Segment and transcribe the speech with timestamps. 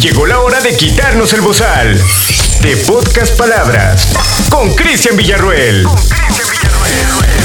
[0.00, 2.02] Llegó la hora de quitarnos el bozal.
[2.62, 4.08] De Podcast Palabras.
[4.48, 5.84] Con Cristian Villarruel.
[5.84, 7.39] Hola, hola,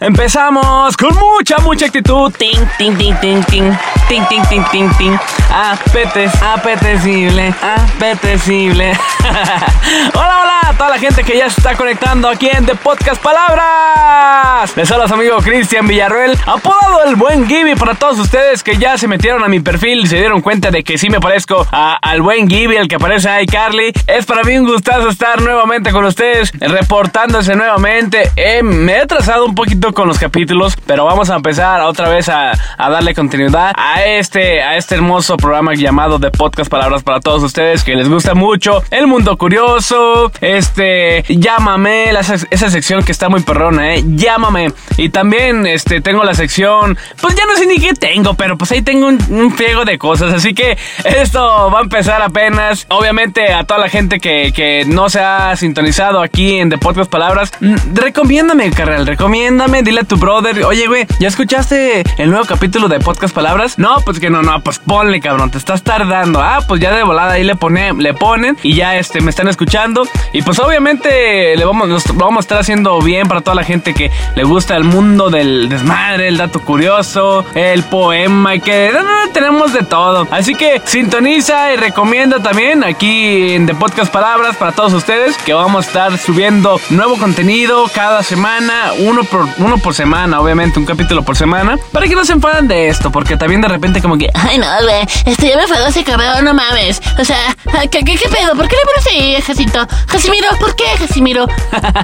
[0.00, 2.32] Empezamos con mucha, mucha actitud.
[2.38, 3.72] Ting, ting, ting, ting, ting.
[4.08, 5.18] Ting, ting, ting, ting, ting.
[5.52, 8.92] Apetec apetecible, apetecible.
[10.14, 13.20] hola, hola a toda la gente que ya se está conectando aquí en The Podcast
[13.20, 14.76] Palabras.
[14.76, 19.08] Les habla amigo Cristian Villarruel, apodado el buen Gibby para todos ustedes que ya se
[19.08, 22.22] metieron a mi perfil y se dieron cuenta de que sí me parezco a- al
[22.22, 23.92] buen Gibby, el que aparece ahí, Carly.
[24.06, 28.30] Es para mí un gustazo estar nuevamente con ustedes, reportándose nuevamente.
[28.36, 32.28] Eh, me he atrasado un poquito con los capítulos, pero vamos a empezar otra vez
[32.28, 37.42] a, darle continuidad a este, a este hermoso programa llamado de Podcast Palabras para todos
[37.42, 38.82] ustedes que les gusta mucho.
[38.90, 44.72] El mundo curioso, este, llámame, la esa sección que está muy perrona, eh, llámame.
[44.96, 48.72] Y también, este, tengo la sección, pues ya no sé ni qué tengo, pero pues
[48.72, 50.32] ahí tengo un, un de cosas.
[50.32, 52.86] Así que esto va a empezar apenas.
[52.88, 57.10] Obviamente a toda la gente que, que no se ha sintonizado aquí en The Podcast
[57.10, 62.44] Palabras, mm, recomiéndame, carnal, recomiéndame, dile a tu brother, oye, güey, ¿ya escuchaste el nuevo
[62.46, 63.78] capítulo de Podcast Palabras?
[63.78, 66.40] No, pues que no, no, pues ponle, cabrón, te estás tardando.
[66.42, 69.48] Ah, pues ya de volada ahí le, pone, le ponen y ya este, me están
[69.48, 70.06] escuchando.
[70.32, 73.94] Y pues obviamente le vamos, nos vamos a estar haciendo bien para toda la gente
[73.94, 79.02] que le gusta el mundo del desmadre, el dato curioso, el poema y que no,
[79.02, 80.26] no, tenemos de todo.
[80.30, 85.52] Así que sintoniza y recomienda también aquí en The Podcast Palabras para todos ustedes que
[85.52, 90.86] vamos a estar subiendo nuevo contenido cada semana, uno por, uno por semana, obviamente, un
[90.86, 94.16] capítulo por semana, para que no se enfaden de esto, porque también de repente como
[94.16, 95.02] que, Ay, no, güey.
[95.26, 97.02] Este ya me enfadó ese cabrón, no mames.
[97.18, 97.54] O sea,
[97.90, 98.54] ¿qué, qué, qué pedo?
[98.56, 99.86] ¿Por qué le pones ahí, Jacinto?
[100.06, 101.46] Jasimiro, ¿por qué, Jasimiro?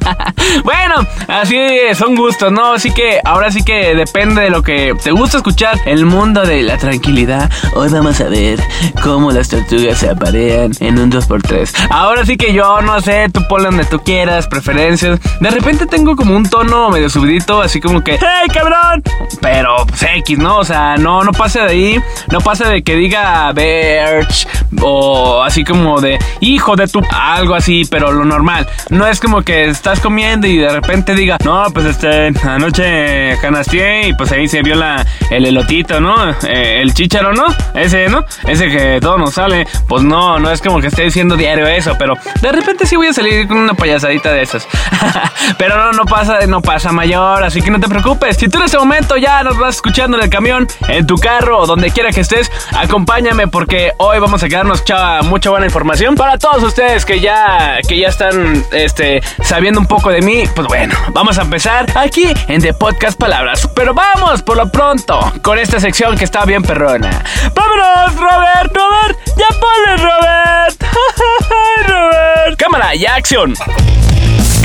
[0.64, 0.96] bueno,
[1.28, 1.56] así
[1.94, 2.74] son gustos, ¿no?
[2.74, 5.78] Así que ahora sí que depende de lo que te gusta escuchar.
[5.86, 7.50] El mundo de la tranquilidad.
[7.74, 8.62] Hoy vamos a ver
[9.02, 11.88] cómo las tortugas se aparean en un 2x3.
[11.90, 15.20] Ahora sí que yo no sé, tú ponle donde tú quieras, preferencias.
[15.40, 19.02] De repente tengo como un tono medio subidito, así como que, ¡Hey, cabrón!
[19.40, 20.58] Pero, pues X, ¿no?
[20.58, 22.02] O sea, no, no pase de ahí.
[22.30, 24.46] No pase de que diga Berch
[24.82, 28.66] o así como de hijo de tu algo así, pero lo normal.
[28.90, 34.08] No es como que estás comiendo y de repente diga, no, pues este, anoche canasteé
[34.08, 36.30] y pues ahí se vio la, el elotito, ¿no?
[36.46, 37.46] Eh, el chícharo, ¿no?
[37.74, 38.24] Ese, ¿no?
[38.46, 39.66] Ese que todo nos sale.
[39.88, 43.08] Pues no, no es como que esté diciendo diario eso, pero de repente sí voy
[43.08, 44.66] a salir con una payasadita de esas.
[45.58, 48.36] pero no, no pasa, no pasa mayor, así que no te preocupes.
[48.36, 51.60] Si tú en ese momento ya nos vas escuchando en el camión, en tu carro
[51.60, 56.14] o donde quiera que estés, acompáñame porque hoy vamos a quedarnos chava, mucha buena información
[56.14, 60.44] para todos ustedes que ya, que ya están este, sabiendo un poco de mí.
[60.54, 63.68] Pues bueno, vamos a empezar aquí en The Podcast Palabras.
[63.74, 67.22] Pero vamos por lo pronto con esta sección que está bien perrona.
[67.54, 68.74] ¡Vámonos, Robert!
[68.74, 69.18] ¡Robert!
[69.36, 70.84] ¡Ya ponle, Robert!
[70.84, 72.58] ¡Ay, Robert!
[72.58, 73.54] ¡Cámara y acción!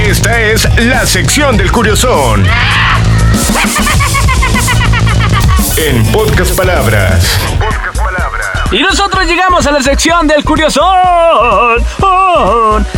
[0.06, 2.46] Esta es la sección del Curiosón.
[5.78, 7.38] En Podcast Palabras.
[8.72, 10.81] Y nosotros llegamos a la sección del curioso.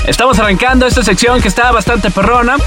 [0.06, 2.58] Estamos arrancando esta sección que está bastante perrona.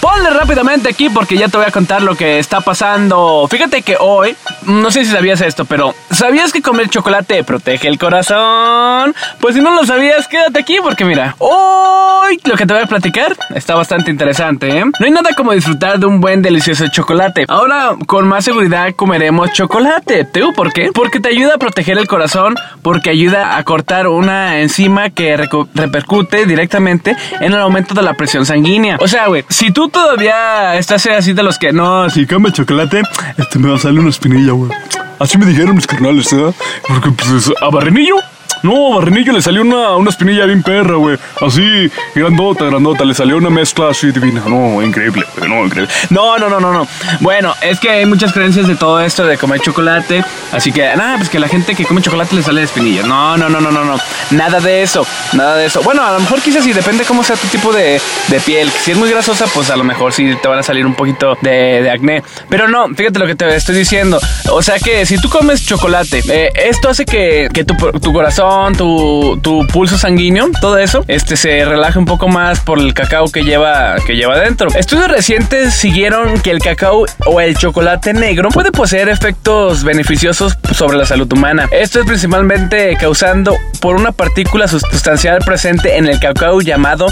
[0.00, 3.46] Ponle rápidamente aquí porque ya te voy a contar lo que está pasando.
[3.48, 7.96] Fíjate que hoy, no sé si sabías esto, pero ¿sabías que comer chocolate protege el
[7.98, 9.14] corazón?
[9.40, 12.86] Pues si no lo sabías, quédate aquí porque mira, hoy lo que te voy a
[12.86, 14.84] platicar está bastante interesante, ¿eh?
[14.84, 17.44] No hay nada como disfrutar de un buen delicioso chocolate.
[17.48, 20.24] Ahora, con más seguridad comeremos chocolate.
[20.24, 20.90] ¿Te por qué?
[20.92, 22.47] Porque te ayuda a proteger el corazón,
[22.82, 25.36] porque ayuda a cortar una enzima que
[25.74, 28.96] repercute directamente en el aumento de la presión sanguínea.
[29.00, 33.02] O sea, güey, si tú todavía estás así de los que no, si come chocolate,
[33.36, 34.70] este me va a salir una espinilla, güey.
[35.18, 36.52] Así me dijeron mis carnales, ¿eh?
[36.86, 38.16] Porque pues a Barrenillo
[38.62, 41.18] no, Barrenillo le salió una, una espinilla bien perra, güey.
[41.40, 43.04] Así, grandota, grandota.
[43.04, 44.42] Le salió una mezcla así divina.
[44.46, 45.24] No, increíble.
[45.46, 45.92] No, increíble.
[46.10, 46.86] No, no, no, no, no.
[47.20, 50.24] Bueno, es que hay muchas creencias de todo esto de comer chocolate.
[50.52, 53.02] Así que, nada, pues que la gente que come chocolate le sale espinilla.
[53.02, 53.98] No, no, no, no, no, no.
[54.30, 55.06] Nada de eso.
[55.32, 55.82] Nada de eso.
[55.82, 58.70] Bueno, a lo mejor quizás sí, depende cómo sea tu tipo de, de piel.
[58.70, 61.36] Si es muy grasosa, pues a lo mejor sí te van a salir un poquito
[61.42, 62.22] de, de acné.
[62.48, 64.18] Pero no, fíjate lo que te estoy diciendo.
[64.50, 68.47] O sea que si tú comes chocolate, eh, esto hace que, que tu, tu corazón,
[68.76, 73.44] tu, pulso sanguíneo, todo eso, este se relaje un poco más por el cacao que
[73.44, 74.68] lleva, que lleva dentro.
[74.74, 80.96] Estudios recientes siguieron que el cacao o el chocolate negro puede poseer efectos beneficiosos sobre
[80.96, 81.68] la salud humana.
[81.70, 87.06] Esto es principalmente causando por una partícula sustancial presente en el cacao llamado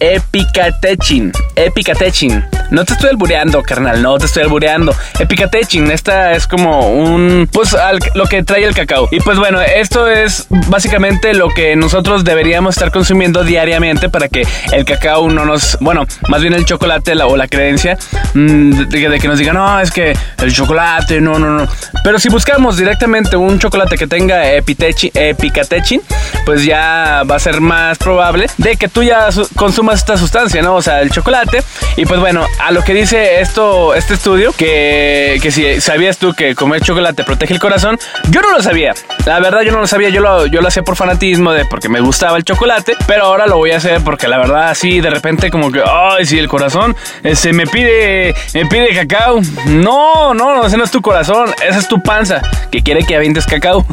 [0.00, 1.32] epicatechin.
[1.56, 2.44] Epicatechin.
[2.70, 4.94] No te estoy albureando, carnal, no te estoy albureando.
[5.18, 7.76] Epicatechin, esta es como un, pues,
[8.14, 9.08] lo que trae el cacao.
[9.10, 14.44] Y pues bueno, esto es básicamente lo que nosotros deberíamos estar consumiendo diariamente para que
[14.72, 17.96] el cacao no nos, bueno, más bien el chocolate o la creencia
[18.34, 21.68] mm, de, que nos digan, no, es que el chocolate, no, no, no.
[22.02, 26.02] Pero si buscamos directamente un chocolate que tenga epicatechin,
[26.44, 30.74] pues ya va a ser más probable de que tú ya consumas esta sustancia, ¿no?
[30.74, 31.62] O sea, el chocolate.
[31.96, 36.34] Y pues bueno, a lo que dice esto, este estudio, que, que si sabías tú
[36.34, 37.96] que comer chocolate protege el corazón,
[38.30, 38.92] yo no lo sabía.
[39.24, 40.08] La verdad, yo no lo sabía.
[40.08, 42.96] Yo lo, yo lo hacía por fanatismo, de porque me gustaba el chocolate.
[43.06, 46.24] Pero ahora lo voy a hacer porque la verdad, así de repente, como que, ay,
[46.24, 49.40] si el corazón este, me pide, me pide cacao.
[49.66, 52.40] No, no, ese no es tu corazón, esa es tu panza
[52.70, 53.84] que quiere que avientes cacao.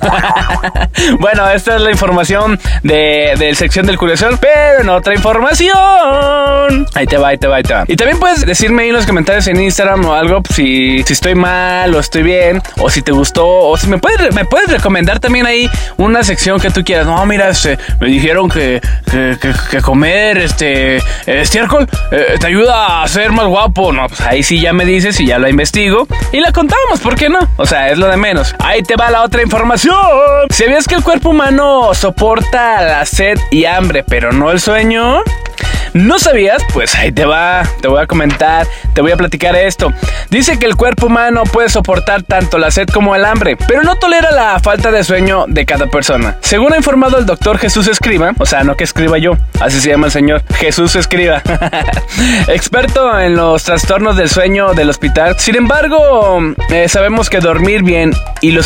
[1.19, 6.87] bueno, esta es la información de, de sección del curioso, pero en otra información.
[6.95, 7.83] Ahí te va, ahí te va, ahí te va.
[7.87, 11.35] Y también puedes decirme ahí en los comentarios en Instagram o algo si, si estoy
[11.35, 15.19] mal o estoy bien, o si te gustó, o si me puedes, me puedes recomendar
[15.19, 17.07] también ahí una sección que tú quieras.
[17.07, 23.31] No, mira, este, me dijeron que, que, comer este estiércol eh, te ayuda a ser
[23.31, 23.91] más guapo.
[23.91, 27.15] No, pues ahí sí ya me dices y ya la investigo y la contamos, ¿por
[27.15, 27.39] qué no?
[27.57, 28.55] O sea, es lo de menos.
[28.59, 29.95] Ahí te va la otra información.
[30.49, 35.23] ¿Sabías que el cuerpo humano soporta la sed y hambre, pero no el sueño?
[35.93, 36.63] ¿No sabías?
[36.73, 39.91] Pues ahí te va, te voy a comentar, te voy a platicar esto.
[40.29, 43.97] Dice que el cuerpo humano puede soportar tanto la sed como el hambre, pero no
[43.97, 46.37] tolera la falta de sueño de cada persona.
[46.39, 49.89] Según ha informado el doctor Jesús Escriba, o sea, no que escriba yo, así se
[49.89, 51.41] llama el señor, Jesús Escriba,
[52.47, 55.35] experto en los trastornos del sueño del hospital.
[55.39, 56.39] Sin embargo,
[56.69, 58.61] eh, sabemos que dormir bien y lo,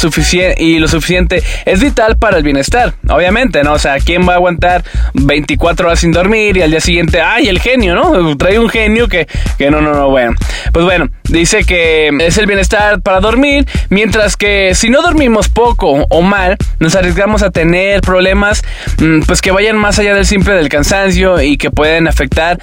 [0.57, 3.73] y lo suficiente es vital para el bienestar, obviamente, ¿no?
[3.73, 4.83] O sea, ¿quién va a aguantar
[5.15, 8.37] 24 horas sin dormir y al día siguiente ay, el genio, ¿no?
[8.37, 9.27] Trae un genio que,
[9.57, 10.35] que no, no, no, bueno.
[10.71, 16.05] Pues bueno, dice que es el bienestar para dormir, mientras que si no dormimos poco
[16.09, 18.63] o mal, nos arriesgamos a tener problemas
[18.99, 22.59] mm, pues que vayan más allá del simple del cansancio y que pueden afectar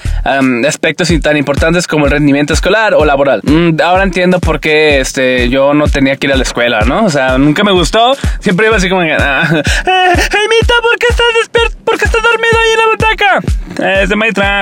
[0.66, 3.40] aspectos tan importantes como el rendimiento escolar o laboral.
[3.44, 7.04] Mm, ahora entiendo por qué este, yo no tenía que ir a la escuela, ¿no?
[7.04, 9.62] O sea, nunca me gustó, siempre iba así como, ah, eh,
[10.82, 11.76] ¿por qué estás despierto?
[11.84, 14.02] ¿Por qué estás dormido ahí en la butaca?
[14.02, 14.16] Este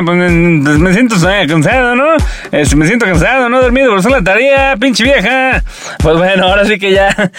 [0.05, 1.17] pues, me siento
[1.49, 2.17] cansado, ¿no?
[2.53, 5.63] Este, me siento cansado, no dormido por hacer la tarea, pinche vieja.
[6.03, 7.15] Pues bueno, ahora sí que ya,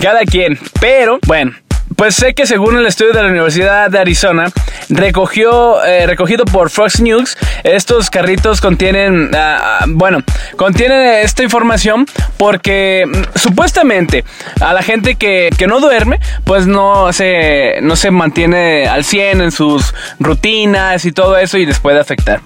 [0.00, 0.58] cada quien.
[0.80, 1.52] Pero, bueno.
[2.00, 4.50] Pues sé que según el estudio de la Universidad de Arizona,
[4.88, 10.22] recogió, eh, recogido por Fox News, estos carritos contienen, ah, bueno,
[10.56, 12.06] contienen esta información
[12.38, 14.24] porque mm, supuestamente
[14.62, 19.42] a la gente que, que, no duerme, pues no se, no se mantiene al 100
[19.42, 22.40] en sus rutinas y todo eso y les puede afectar.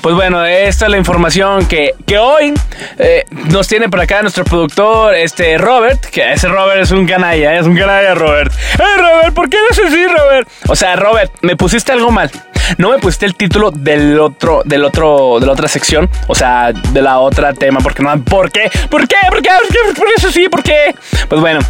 [0.00, 2.52] Pues bueno, esta es la información que, que hoy
[2.98, 7.58] eh, nos tiene por acá nuestro productor, este Robert, que ese Robert es un canalla,
[7.58, 8.52] es un canalla Robert.
[8.52, 9.34] ¡Eh, Robert!
[9.34, 10.48] ¿Por qué no es así, Robert?
[10.68, 12.30] O sea, Robert, me pusiste algo mal.
[12.78, 16.72] No me pusiste el título del otro, del otro, de la otra sección, o sea,
[16.72, 18.70] de la otra tema, porque no, ¿por qué?
[18.90, 19.16] ¿Por qué?
[19.28, 19.50] ¿Por qué?
[19.96, 20.48] ¿Por eso sí?
[20.48, 20.94] ¿Por qué?
[21.28, 21.60] Pues bueno,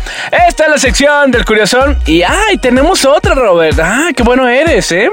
[0.49, 2.59] esta es la sección del curiosón y ¡ay!
[2.59, 3.79] Tenemos otra, Robert.
[3.81, 5.11] ¡Ah, qué bueno eres, eh!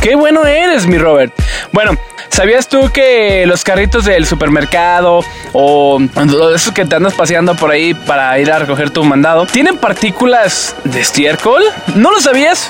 [0.00, 1.32] ¡Qué bueno eres, mi Robert!
[1.72, 1.98] Bueno,
[2.38, 6.00] ¿Sabías tú que los carritos del supermercado o
[6.54, 10.76] esos que te andas paseando por ahí para ir a recoger tu mandado tienen partículas
[10.84, 11.62] de estiércol?
[11.96, 12.68] ¿No lo sabías?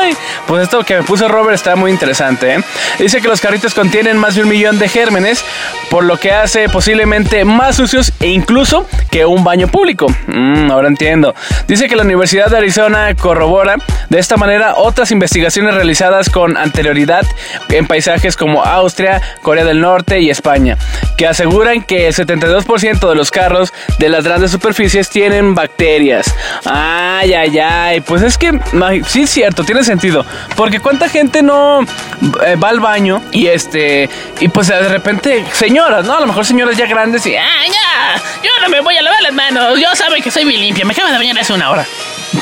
[0.46, 2.54] pues esto que me puso Robert está muy interesante.
[2.54, 2.64] ¿eh?
[2.98, 5.44] Dice que los carritos contienen más de un millón de gérmenes,
[5.90, 10.06] por lo que hace posiblemente más sucios e incluso que un baño público.
[10.26, 11.34] Mm, ahora entiendo.
[11.68, 13.76] Dice que la Universidad de Arizona corrobora
[14.08, 17.26] de esta manera otras investigaciones realizadas con anterioridad
[17.68, 20.78] en paisajes como Austria, Corea del Norte y España,
[21.18, 26.34] que aseguran que el 72% de los carros de las grandes superficies tienen bacterias.
[26.64, 28.00] Ay, ay, ay.
[28.00, 28.58] Pues es que
[29.06, 30.24] sí es cierto, tiene sentido.
[30.56, 31.84] Porque cuánta gente no
[32.62, 34.08] va al baño y este,
[34.40, 36.16] y pues de repente, señoras, ¿no?
[36.16, 39.22] A lo mejor señoras ya grandes y, ah, ya, yo no me voy a lavar
[39.22, 41.86] las manos, yo saben que soy bien limpia, me acabo de bañar hace una hora.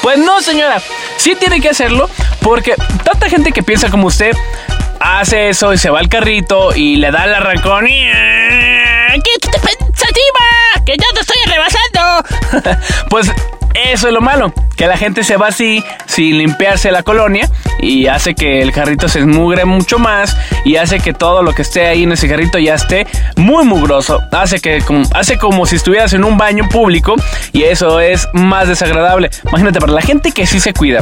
[0.02, 0.83] Pues no, señora,
[1.17, 2.11] sí tiene que hacerlo
[2.43, 2.75] porque
[3.05, 4.37] tanta gente que piensa como usted
[5.00, 8.05] hace eso y se va al carrito y le da el arrancón y...
[9.25, 10.85] ¿Qué te pensativa?
[10.85, 12.78] ¡Que ya te estoy rebasando!
[13.11, 13.33] pues
[13.87, 17.49] eso es lo malo, que la gente se va así sin limpiarse la colonia
[17.80, 21.62] y hace que el carrito se esmugre mucho más y hace que todo lo que
[21.62, 23.06] esté ahí en ese carrito ya esté
[23.37, 24.20] muy mugroso.
[24.32, 27.14] Hace que como, hace como si estuvieras en un baño público
[27.52, 29.30] y eso es más desagradable.
[29.49, 31.00] Imagínate para la gente que sí se cuida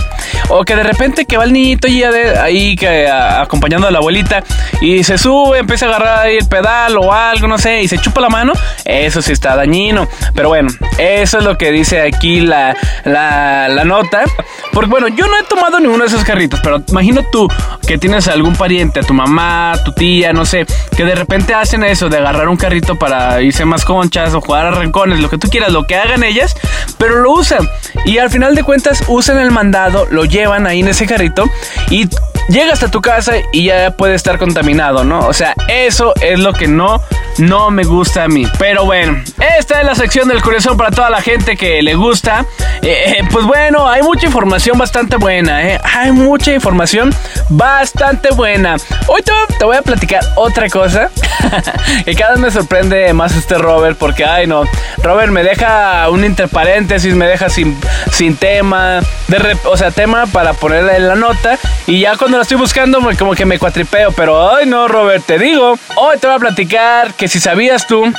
[0.48, 3.98] o que de repente que va el niñito ya de ahí que, acompañando a la
[3.98, 4.42] abuelita
[4.80, 7.98] y se sube, empieza a agarrar ahí el pedal o algo, no sé, y se
[7.98, 8.52] chupa la mano,
[8.84, 10.08] eso sí está dañino.
[10.34, 12.65] Pero bueno, eso es lo que dice aquí la,
[13.04, 14.24] la, la nota.
[14.72, 17.48] Porque bueno, yo no he tomado ninguno de esos carritos, pero imagino tú
[17.86, 21.84] que tienes algún pariente, a tu mamá, tu tía, no sé, que de repente hacen
[21.84, 25.38] eso de agarrar un carrito para irse más conchas o jugar a rincones, lo que
[25.38, 26.56] tú quieras, lo que hagan ellas,
[26.98, 27.66] pero lo usan.
[28.04, 31.44] Y al final de cuentas usan el mandado, lo llevan ahí en ese carrito
[31.90, 32.08] y
[32.48, 35.20] llegas a tu casa y ya puede estar contaminado, ¿no?
[35.20, 37.00] O sea, eso es lo que no,
[37.38, 38.46] no me gusta a mí.
[38.58, 39.22] Pero bueno,
[39.58, 42.46] esta es la sección del corazón para toda la gente que le gusta.
[42.82, 45.80] Eh, eh, pues bueno, hay mucha información bastante buena, ¿eh?
[45.82, 47.12] Hay mucha información
[47.48, 48.76] bastante buena.
[49.08, 51.10] Hoy te, voy a platicar otra cosa
[52.04, 54.62] que cada vez me sorprende más este Robert porque, ay no,
[54.98, 57.76] Robert me deja un interparéntesis, me deja sin,
[58.12, 62.42] sin tema, de o sea, tema para ponerle en la nota y ya cuando la
[62.42, 66.36] estoy buscando como que me cuatripeo, pero ay no, Robert, te digo, hoy te voy
[66.36, 68.12] a platicar que si sabías tú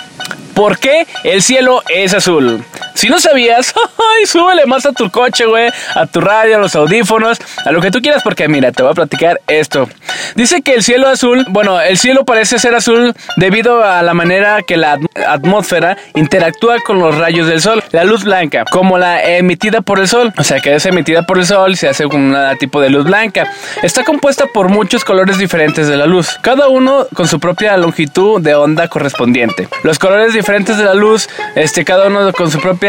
[0.54, 2.66] por qué el cielo es azul.
[2.98, 3.76] Si no sabías,
[4.18, 7.80] ay, súbele más a tu coche, güey, a tu radio, a los audífonos, a lo
[7.80, 9.88] que tú quieras, porque mira, te voy a platicar esto.
[10.34, 14.64] Dice que el cielo azul, bueno, el cielo parece ser azul debido a la manera
[14.64, 17.84] que la atmósfera interactúa con los rayos del sol.
[17.92, 21.38] La luz blanca, como la emitida por el sol, o sea, que es emitida por
[21.38, 23.54] el sol se hace un tipo de luz blanca.
[23.84, 28.42] Está compuesta por muchos colores diferentes de la luz, cada uno con su propia longitud
[28.42, 29.68] de onda correspondiente.
[29.84, 32.87] Los colores diferentes de la luz, este, cada uno con su propia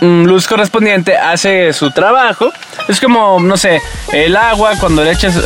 [0.00, 2.50] Mm, luz correspondiente hace su trabajo.
[2.88, 3.80] Es como, no sé,
[4.12, 5.36] el agua, cuando le echas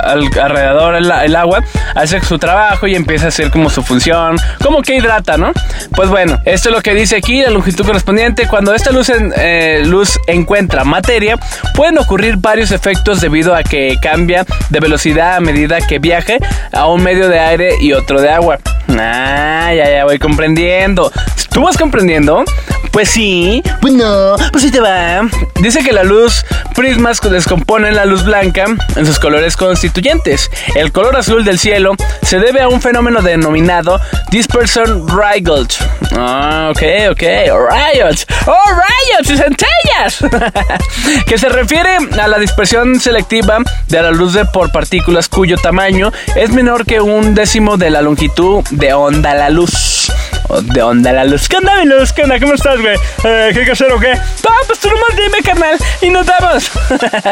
[0.00, 1.60] alrededor el, agua,
[1.94, 5.52] hace su trabajo y empieza a hacer como su función, como que hidrata, ¿no?
[5.94, 8.48] Pues bueno, esto es lo que dice aquí, la longitud correspondiente.
[8.48, 11.38] Cuando esta luz, eh, luz encuentra materia,
[11.74, 16.38] pueden ocurrir varios efectos debido a que cambia de velocidad a medida que viaje
[16.72, 18.58] a un medio de aire y otro de agua.
[18.88, 21.12] Ah, ya, ya voy comprendiendo.
[21.52, 22.31] ¿Tú vas comprendiendo?
[22.92, 25.22] Pues sí, pues no, pues sí te va.
[25.60, 30.50] Dice que la luz prismas descompone la luz blanca en sus colores constituyentes.
[30.74, 33.98] El color azul del cielo se debe a un fenómeno denominado
[34.30, 35.72] dispersion Rigelt.
[36.12, 37.22] Ah, ok, ok,
[37.70, 40.18] riots, oh riots centellas,
[41.26, 43.58] que se refiere a la dispersión selectiva
[43.88, 48.02] de la luz de por partículas cuyo tamaño es menor que un décimo de la
[48.02, 50.12] longitud de onda la luz.
[50.64, 51.48] De onda la luz.
[51.48, 52.12] ¿Qué onda, mi luz?
[52.12, 52.38] ¿Qué onda?
[52.38, 52.94] ¿Cómo estás, güey?
[53.24, 54.12] Eh, ¿Qué hay que hacer o qué?
[54.12, 55.78] Ah, pues tú nomás dime, carnal.
[56.00, 56.70] Y nos damos.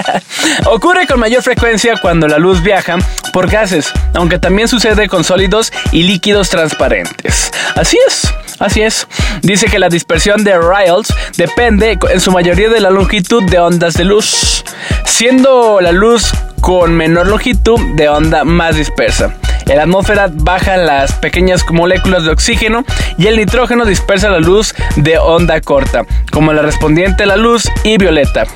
[0.67, 2.97] Ocurre con mayor frecuencia cuando la luz viaja
[3.33, 7.50] por gases, aunque también sucede con sólidos y líquidos transparentes.
[7.76, 8.33] Así es.
[8.59, 9.07] Así es.
[9.40, 13.95] Dice que la dispersión de Riles depende en su mayoría de la longitud de ondas
[13.95, 14.64] de luz,
[15.07, 19.35] siendo la luz con menor longitud de onda más dispersa.
[19.67, 22.85] En la atmósfera bajan las pequeñas moléculas de oxígeno
[23.19, 27.69] y el nitrógeno dispersa la luz de onda corta, como la respondiente a la luz
[27.85, 28.47] y violeta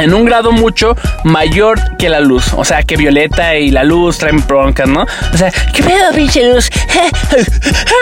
[0.00, 2.54] en un grado mucho mayor que la luz.
[2.54, 5.02] O sea, que Violeta y la luz traen broncas, ¿no?
[5.02, 6.70] O sea, ¿qué pedo, pinche luz?
[6.88, 7.44] a mí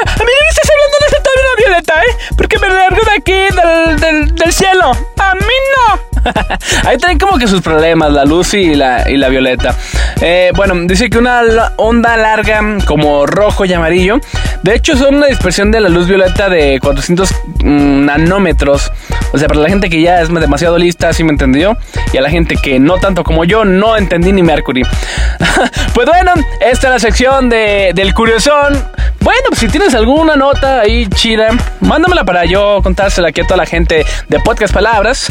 [0.08, 1.20] no me estás hablando de ese
[1.58, 2.16] Violeta, ¿eh?
[2.36, 3.56] Porque me largo de aquí,
[4.00, 4.92] del, cielo.
[5.18, 5.40] A mí
[5.76, 6.30] no.
[6.88, 9.74] Ahí traen como que sus problemas, la luz y la, y la violeta.
[10.20, 11.42] Eh, bueno, dice que una
[11.76, 14.20] onda larga como rojo y amarillo,
[14.62, 17.30] de hecho son una dispersión de la luz violeta de 400
[17.62, 18.90] mm, nanómetros.
[19.32, 21.76] O sea, para la gente que ya es demasiado lista, sí me entendió.
[22.12, 24.82] Y a la gente que no tanto como yo, no entendí ni Mercury.
[25.94, 28.84] pues bueno, esta es la sección de, del curiosón.
[29.20, 31.48] Bueno, pues si tienes alguna nota ahí chida,
[31.80, 35.30] mándamela para yo contársela aquí a toda la gente de Podcast Palabras.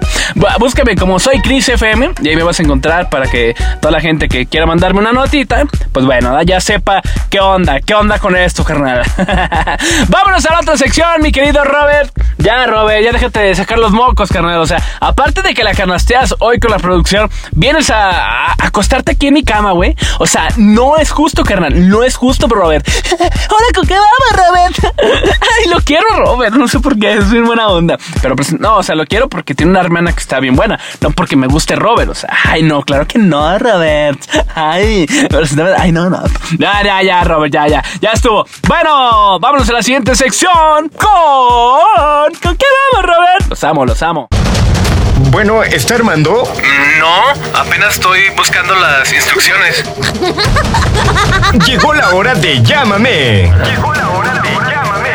[0.58, 4.00] Búscame como soy Chris FM y ahí me vas a encontrar para que toda la
[4.00, 8.36] gente que quiera mandarme una notita, pues bueno, ya sepa qué onda, qué onda con
[8.36, 9.02] esto, carnal.
[10.08, 12.12] Vámonos a la otra sección, mi querido Robert.
[12.38, 14.60] Ya, Robert, ya déjate de sacar los mocos, carnal.
[14.60, 19.28] O sea, aparte de que la carnasteas hoy con la producción, vienes a, acostarte aquí
[19.28, 19.96] en mi cama, güey.
[20.18, 21.88] O sea, no es justo, carnal.
[21.88, 22.86] No es justo, Robert.
[23.22, 24.96] Ahora, ¿con qué vamos, Robert?
[24.98, 26.54] Ay, lo quiero, Robert.
[26.54, 27.98] No sé por qué, es bien buena onda.
[28.20, 30.78] Pero pues, no, o sea, lo quiero porque tiene una hermana que está bien buena.
[31.00, 32.10] No porque me guste Robert.
[32.10, 34.20] O sea, ay, no, claro que no, Robert.
[34.54, 35.06] Ay,
[35.78, 36.22] ay, no, no.
[36.58, 37.84] Ya, ya, ya, Robert, ya, ya.
[38.00, 38.46] Ya estuvo.
[38.68, 42.34] Bueno, vámonos a la siguiente sección con.
[42.42, 43.48] ¿Con qué vamos, Robert?
[43.48, 44.28] Los amo, los amo.
[45.32, 46.42] Bueno, ¿está armando?
[46.98, 49.82] No, apenas estoy buscando las instrucciones.
[51.66, 53.50] Llegó la hora de llámame.
[53.64, 55.10] Llegó la hora de llámame.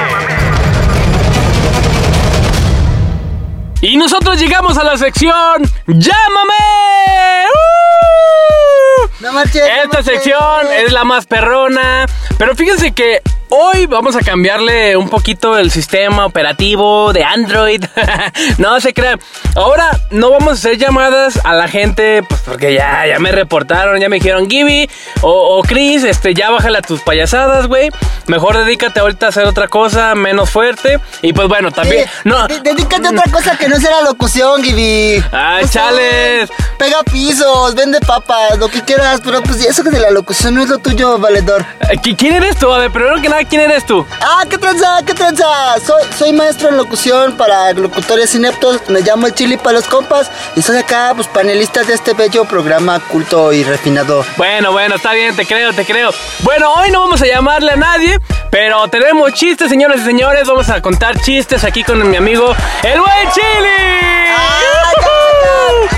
[3.81, 7.45] Y nosotros llegamos a la sección ¡Llámame!
[7.53, 9.07] ¡Uh!
[9.19, 9.61] No marches.
[9.61, 10.05] no Esta marches.
[10.05, 12.07] sección es la más perrona.
[12.39, 17.83] Pero fíjense que hoy vamos a cambiarle un poquito el sistema operativo de Android.
[18.57, 19.19] no se crean.
[19.55, 23.99] Ahora no vamos a hacer llamadas a la gente, pues porque ya, ya me reportaron,
[23.99, 24.89] ya me dijeron Gibby
[25.21, 27.89] o, o Chris, este, ya bájale a tus payasadas, güey.
[28.27, 30.99] Mejor dedícate ahorita a hacer otra cosa menos fuerte.
[31.21, 32.05] Y pues bueno, también.
[32.23, 36.49] No, de- Dedícate a otra cosa que no sea la locución, O sea, chales.
[36.77, 40.69] Pega pisos, vende papas, lo que quieras, pero pues eso de la locución no es
[40.69, 41.65] lo tuyo, valedor.
[42.03, 42.71] ¿qui- ¿quién eres tú?
[42.71, 44.05] A ver, primero que nada, ¿quién eres tú?
[44.21, 45.45] Ah, qué tranza, qué tranza.
[45.85, 48.81] Soy, soy maestro en locución para locutores ineptos.
[48.89, 52.45] Me llamo el Chili para los compas y soy acá, pues panelista de este bello
[52.45, 54.25] programa culto y refinado.
[54.37, 56.11] Bueno, bueno, está bien, te creo, te creo.
[56.39, 60.47] Bueno, hoy no vamos a llamarle a nadie, pero tenemos chistes, señores y señores.
[60.47, 64.29] Vamos a contar chistes aquí con mi amigo, el buen Chili.
[64.35, 64.86] Ah.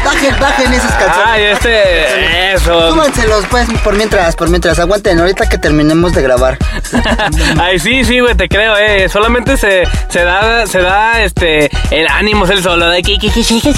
[0.04, 1.26] Bajen, bajen esos calzones.
[1.26, 2.92] Ay, este, eso.
[2.92, 4.80] Súbanselos, pues, por mientras, por mientras.
[4.80, 6.58] Aguanten, ahorita que terminemos de grabar.
[7.60, 9.10] Ay, sí, sí, güey, te creo, eh.
[9.10, 13.30] Solamente se, se da, se da, este, el ánimo es el solo de que, que,
[13.30, 13.70] que, que, que,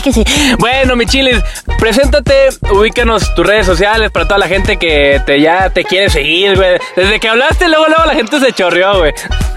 [0.00, 0.56] que que.
[0.58, 1.38] Bueno, mi chilis,
[1.78, 6.56] preséntate, ubícanos tus redes sociales para toda la gente que te ya te quiere seguir,
[6.56, 6.78] güey.
[6.96, 9.12] Desde que hablaste, luego, luego la gente se chorreó, güey.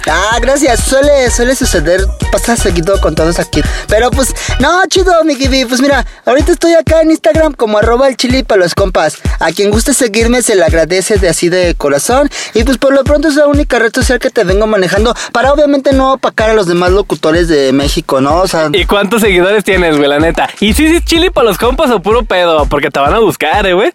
[0.07, 0.81] Ah, gracias.
[0.81, 3.61] Suele, suele suceder, pasa seguido con todos aquí.
[3.87, 5.65] Pero pues, no, chido, mi Gibi.
[5.65, 9.17] Pues mira, ahorita estoy acá en Instagram como arroba el chili para los compas.
[9.39, 12.29] A quien guste seguirme se le agradece de así de corazón.
[12.53, 15.51] Y pues por lo pronto es la única red social que te vengo manejando para
[15.53, 18.37] obviamente no opacar a los demás locutores de México, ¿no?
[18.41, 20.49] O sea, ¿Y cuántos seguidores tienes, güey, la neta?
[20.59, 22.65] ¿Y si sí, chili para los compas o puro pedo?
[22.65, 23.91] Porque te van a buscar, eh, güey.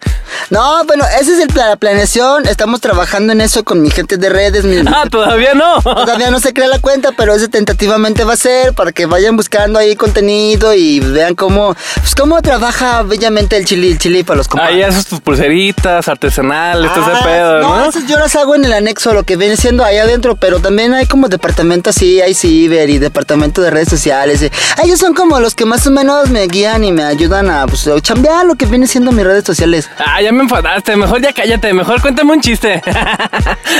[0.51, 2.47] no, bueno, esa es el pla- la planeación.
[2.47, 4.65] Estamos trabajando en eso con mi gente de redes.
[4.65, 5.81] mi- Ah, todavía no.
[5.83, 9.37] Todavía no se crea la cuenta, pero ese tentativamente va a ser para que vayan
[9.37, 14.39] buscando ahí contenido y vean cómo, pues cómo trabaja bellamente el chili, el chili para
[14.39, 14.69] los compas.
[14.69, 17.89] Ahí haces tus pulseritas artesanales, todo ese Ah, pedo, ¿no?
[17.89, 20.93] esas yo las hago en el anexo, lo que viene siendo ahí adentro, pero también
[20.95, 24.43] hay como departamento así, hay ciber y departamento de redes sociales.
[24.43, 24.51] y
[24.85, 27.87] ellos son como los que más o menos me guían y me ayudan a pues,
[27.89, 29.89] a chambear lo que viene siendo mis redes sociales.
[29.99, 30.97] Ah, ya me enfadaste.
[30.97, 31.73] Mejor ya cállate.
[31.73, 32.83] Mejor cuéntame un chiste.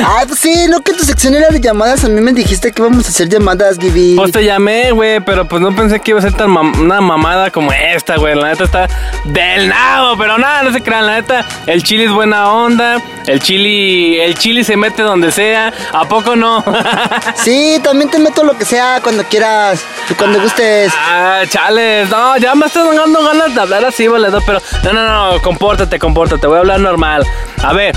[0.03, 2.81] Ah, pues sí, no que tu sección era de llamadas, a mí me dijiste que
[2.83, 4.15] íbamos a hacer llamadas, Gibi.
[4.17, 7.01] pues te llamé, güey, pero pues no pensé que iba a ser tan mam- una
[7.01, 8.35] mamada como esta, güey.
[8.35, 8.89] La neta está
[9.25, 11.07] del nabo, pero nada, no se crean.
[11.07, 13.01] La neta, el chili es buena onda.
[13.27, 15.73] El chili, el chili se mete donde sea.
[15.93, 16.65] ¿A poco no?
[17.37, 20.93] Sí, también te meto lo que sea cuando quieras y cuando gustes.
[20.97, 25.33] Ah, chales, no, ya me estás dando ganas de hablar así, valedor, pero no, no,
[25.33, 27.25] no, compórtate, compórtate, voy a hablar normal.
[27.63, 27.95] A ver,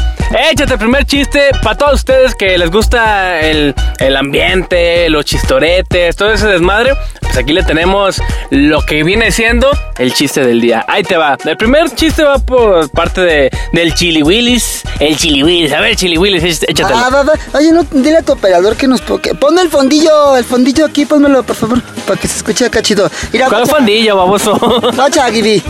[0.52, 6.16] échate el primer chiste para todos ustedes que les gusta el, el ambiente, los chistoretes,
[6.16, 6.94] todo ese desmadre.
[7.22, 10.86] Pues aquí le tenemos lo que viene siendo el chiste del día.
[10.88, 11.38] Ahí te va.
[11.44, 14.82] El primer chiste va por parte de, del Chili Willis.
[15.00, 15.74] El Chili Willis.
[15.74, 17.00] A ver, Chili Willis, éch- échatelo.
[17.00, 17.34] Ah, va, va.
[17.54, 19.02] Oye, no, dile a tu operador que nos...
[19.02, 22.82] que- Pon el fondillo, el fondillo aquí, pónmelo, por favor, para que se escuche acá
[22.82, 23.10] chido.
[23.32, 24.54] Mira, ¿Cuál guacha- fondillo, baboso?
[24.96, 25.62] Guacha, Gibi.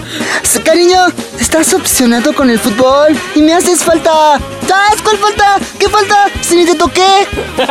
[0.63, 0.97] Cariño,
[1.39, 4.39] estás obsesionado con el fútbol y me haces falta.
[4.67, 5.57] ¿Sabes cuál falta?
[5.79, 6.25] ¿Qué falta?
[6.41, 7.01] Si ni te toqué.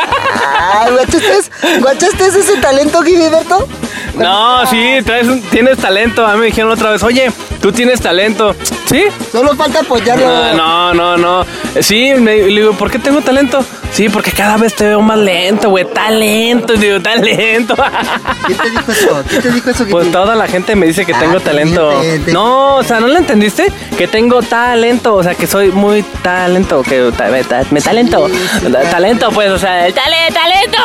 [0.65, 3.69] Ah, ¿guachaste, ¿guachaste ese talento, Gibi, Berto?
[4.15, 6.27] No, sí, traes un- tienes talento.
[6.27, 7.31] A mí me dijeron otra vez, oye,
[7.61, 8.57] tú tienes talento.
[8.93, 9.05] ¿Sí?
[9.33, 10.27] Solo falta apoyarlo.
[10.55, 11.47] No, no, no, no.
[11.81, 13.65] Sí, me, le digo, ¿por qué tengo talento?
[13.91, 15.85] Sí, porque cada vez te veo más lento, güey.
[15.87, 17.75] Talento, digo, talento.
[18.47, 19.25] ¿Quién te dijo eso?
[19.29, 19.87] ¿Quién te dijo eso?
[19.91, 22.01] Pues toda la gente me dice que Ah, tengo también talento.
[22.01, 23.71] te- te- No, o sea, ¿no lo entendiste?
[23.99, 28.29] Que tengo talento, o sea, que soy muy talento, que ta- me, ta- me talento.
[28.29, 30.79] Sí, sí, talento, pues, o sea, el tale, talento.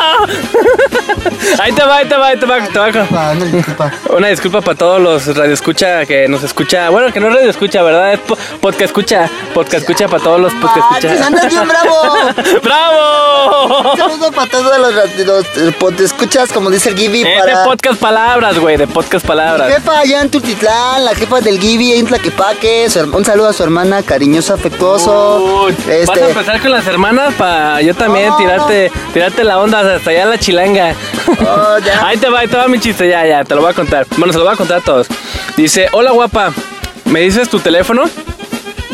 [1.62, 2.58] ahí te va, ahí te va, ahí te va.
[2.68, 3.92] Te va Ah, no, disculpa.
[4.10, 6.90] Una disculpa para todos los radioescucha que nos escucha.
[6.90, 8.14] Bueno, que no es radio escucha, ¿verdad?
[8.14, 9.28] Es po- podcast escucha.
[9.54, 11.26] Podcast escucha para todos los podcast escucha.
[11.26, 11.94] andas bien bravo.
[12.62, 13.90] ¡Bravo!
[13.92, 14.94] Un saludo para todos los,
[15.26, 17.64] los, los pod- escuchas, como dice el Gibi, Es de para...
[17.64, 19.72] podcast palabras, güey, de podcast palabras.
[19.72, 23.62] Jefa allá en Tultitlán, la jefa del Gibi en Tlaquepaque, su un saludo a su
[23.62, 25.68] hermana, cariñoso, afectuoso.
[25.68, 30.10] Este, Vas a empezar con las hermanas para yo también tirarte, tirarte la onda hasta
[30.10, 30.94] allá la chilanga.
[31.46, 31.98] Oh, ya.
[32.06, 34.06] Ahí te va, ahí te va mi chiste, ya, ya, te lo voy a contar.
[34.16, 35.06] Bueno, se lo voy a contar a todos.
[35.56, 36.52] Dice, hola guapa,
[37.08, 38.04] ¿me dices tu teléfono?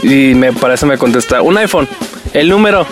[0.03, 1.89] Y me parece me contesta, un iPhone,
[2.33, 2.87] el número,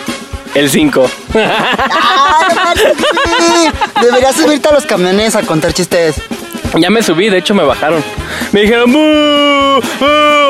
[0.55, 1.09] el 5.
[1.35, 3.71] ¡Ah, no manches, Gibi!
[4.01, 6.15] Deberías subirte a los camiones a contar chistes.
[6.79, 8.03] Ya me subí, de hecho me bajaron.
[8.51, 8.97] Me dijeron, "Bu,
[9.99, 10.05] bu,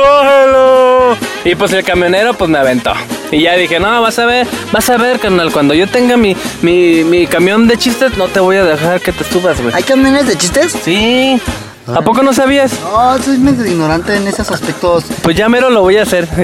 [0.06, 1.18] bájalo".
[1.44, 2.94] Y pues el camionero pues me aventó.
[3.32, 6.38] Y ya dije, no, vas a ver, vas a ver, carnal, cuando yo tenga mi,
[6.62, 9.74] mi, mi camión de chistes, no te voy a dejar que te subas, güey.
[9.76, 10.72] ¿Hay camiones de chistes?
[10.84, 11.42] Sí.
[11.88, 12.80] ¿A poco no sabías?
[12.82, 15.04] No, soy medio ignorante en esos aspectos.
[15.22, 16.28] Pues ya mero lo voy a hacer.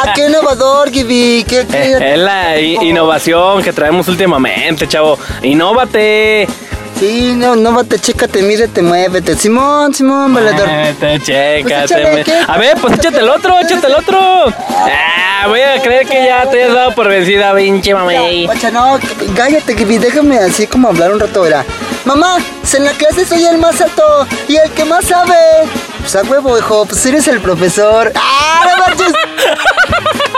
[0.00, 1.44] Ah, qué innovador, Gibi.
[1.48, 5.18] Qué, qué- Eh, Es la innovación que traemos últimamente, chavo.
[5.42, 6.46] Innovate.
[6.98, 9.36] Sí, no, no, bate, chécate, mírate, muévete.
[9.36, 10.68] Simón, Simón, valedor.
[11.00, 12.24] Te chécate.
[12.24, 12.28] Pues.
[12.48, 14.18] A ver, pues échate el otro, échate el otro.
[14.20, 18.46] Ah, voy a creer que ya te has dado por vencida, pinche mamey.
[18.46, 18.98] Guacha, no,
[19.36, 21.64] cállate, Gibi, déjame así como hablar un rato, verá.
[22.04, 22.38] Mamá,
[22.74, 25.36] en la clase soy el más alto y el que más sabe.
[26.00, 28.12] Pues a huevo, hijo, pues eres el profesor.
[28.16, 29.12] ¡Ah, no marches!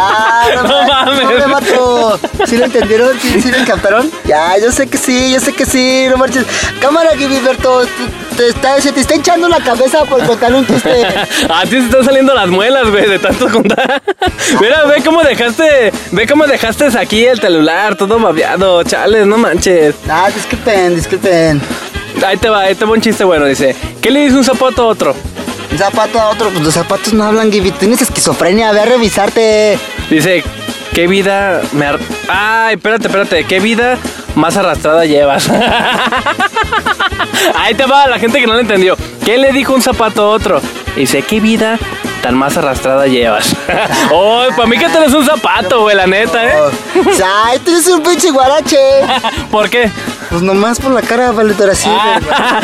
[0.00, 1.24] ¡Ah, no, No mames!
[1.24, 1.24] mames.
[1.24, 2.20] ¡No me mato!
[2.46, 3.18] ¿Sí lo entendieron?
[3.20, 4.10] ¿Sí, sí lo captaron?
[4.24, 6.44] Ya, yo sé que sí, yo sé que sí, no marches.
[6.80, 10.66] Cámara, Gibi, Berto, te- te está- se te está hinchando la cabeza por contar un
[10.66, 11.06] chiste.
[11.52, 14.00] A ti se están saliendo las muelas, güey, de tanto contar.
[14.60, 19.94] Mira, ve cómo dejaste, ve cómo dejaste aquí el celular, todo babeado, chales, no manches.
[20.08, 21.60] Ah, disculpen, disculpen.
[22.26, 23.74] Ahí te va, ahí te va un chiste bueno, dice.
[24.00, 25.14] ¿Qué le dice un zapato a otro?
[25.70, 27.70] Un zapato a otro, pues los zapatos no hablan, Gibi.
[27.72, 29.78] Tienes esquizofrenia, ve a revisarte.
[30.10, 30.42] Dice,
[30.94, 31.86] ¿qué vida me...
[31.86, 33.98] ar- Ay, espérate, espérate, ¿qué vida
[34.34, 35.48] más arrastrada llevas?
[37.56, 38.96] Ahí te va, la gente que no lo entendió.
[39.24, 40.60] ¿Qué le dijo un zapato a otro?
[40.96, 41.78] Dice, ¿qué vida
[42.22, 43.54] tan más arrastrada llevas?
[44.12, 46.52] oh, para mí que tenés un zapato, güey, la neta, ¿eh?
[47.44, 48.78] Ay, tú eres un pinche guarache.
[49.50, 49.90] ¿Por qué?
[50.30, 51.88] Pues nomás por la cara, valedor, así.
[51.90, 52.20] Ah,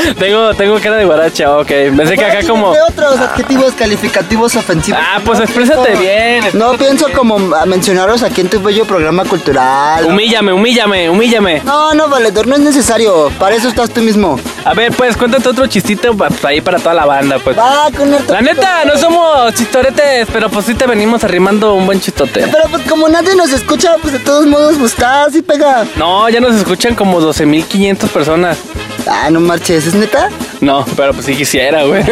[0.19, 1.67] tengo, tengo cara de guaracha, ok.
[1.97, 2.73] Pensé que acá como...
[2.73, 5.01] ¿De otros adjetivos calificativos ofensivos?
[5.03, 7.17] Ah, pues No exprésate pienso- bien, No pienso bien.
[7.19, 10.05] como mencionaros aquí en tu bello programa cultural.
[10.07, 11.63] Humíllame, humíllame, humíllame.
[11.65, 13.31] No, no, valedor, no es necesario.
[13.39, 14.39] Para eso estás tú mismo.
[14.65, 17.57] A ver, pues, cuéntate otro chistito ahí para toda la banda, pues.
[17.57, 21.85] Va con el La neta, no somos chistoretes, pero pues sí te venimos arrimando un
[21.85, 22.47] buen chistote.
[22.51, 25.85] Pero pues como nadie nos escucha, pues de todos modos, pues está así pega.
[25.97, 28.59] No, ya nos escuchan como 12.500 personas.
[29.07, 30.31] Ah, no marches, ¿es neta?
[30.61, 32.03] No, pero pues sí quisiera, güey.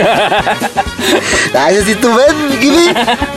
[1.54, 2.94] Ay, si tú ves, Gibi,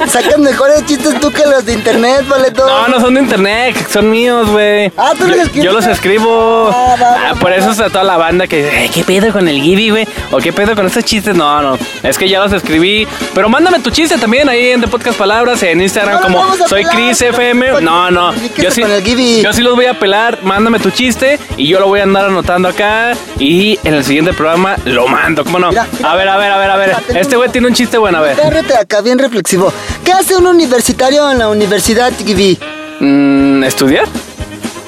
[0.08, 2.68] sacan mejores chistes tú que los de internet, valedor.
[2.70, 4.92] No, no son de internet, son míos, güey.
[4.98, 5.64] Ah, ¿tú los escribes?
[5.66, 6.70] Yo los escribo.
[6.74, 9.32] Ah, va, va, Ah, por eso está toda la banda que dice, "Ay, ¿qué pedo
[9.34, 10.08] con el Gibby, güey?
[10.32, 11.36] ¿O qué pedo con estos chistes?
[11.36, 13.08] No, no, es que ya los escribí.
[13.34, 16.84] Pero mándame tu chiste también ahí en The Podcast Palabras, en Instagram, No, como soy
[16.84, 17.82] pelar, Chris FM.
[17.82, 19.42] No, no, yo sí, con el Gibby.
[19.42, 20.40] yo sí los voy a pelar.
[20.44, 23.14] Mándame tu chiste y yo lo voy a andar anotando acá.
[23.40, 25.70] Y en el siguiente programa lo mando, ¿cómo no?
[25.70, 26.12] Mira, mira.
[26.12, 26.96] A ver, a ver, a ver, a ver.
[27.10, 28.40] Mira, Este güey tiene un chiste bueno, a ver.
[28.40, 29.72] Agárrate acá, bien reflexivo.
[30.04, 32.58] ¿Qué hace un universitario en la universidad, Gibi?
[33.00, 34.06] Mm, ¿Estudiar?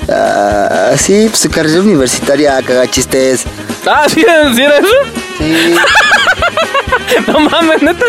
[0.10, 3.44] Ah, sí, pues su carrera universitaria, caga chistes.
[3.86, 4.88] Ah, ¿sí, ¿sí era eso?
[5.38, 5.76] Sí,
[7.28, 8.06] No mames, neta.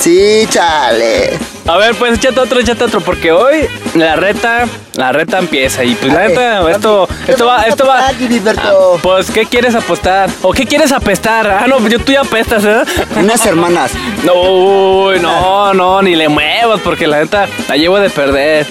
[0.00, 1.38] sí, chale.
[1.70, 5.94] A ver, pues échate otro, échate otro, porque hoy la reta, la reta empieza y
[5.94, 8.08] pues la A ver, neta, esto, ¿qué esto va, esto va.
[8.08, 10.28] Ah, Pues, ¿qué quieres apostar?
[10.42, 11.48] ¿O qué quieres apestar?
[11.48, 12.82] Ah, no, yo tú ya apestas, ¿eh?
[13.14, 13.92] Unas hermanas.
[14.24, 18.66] No, uy, no, no, ni le muevas, porque la neta la llevo de perder.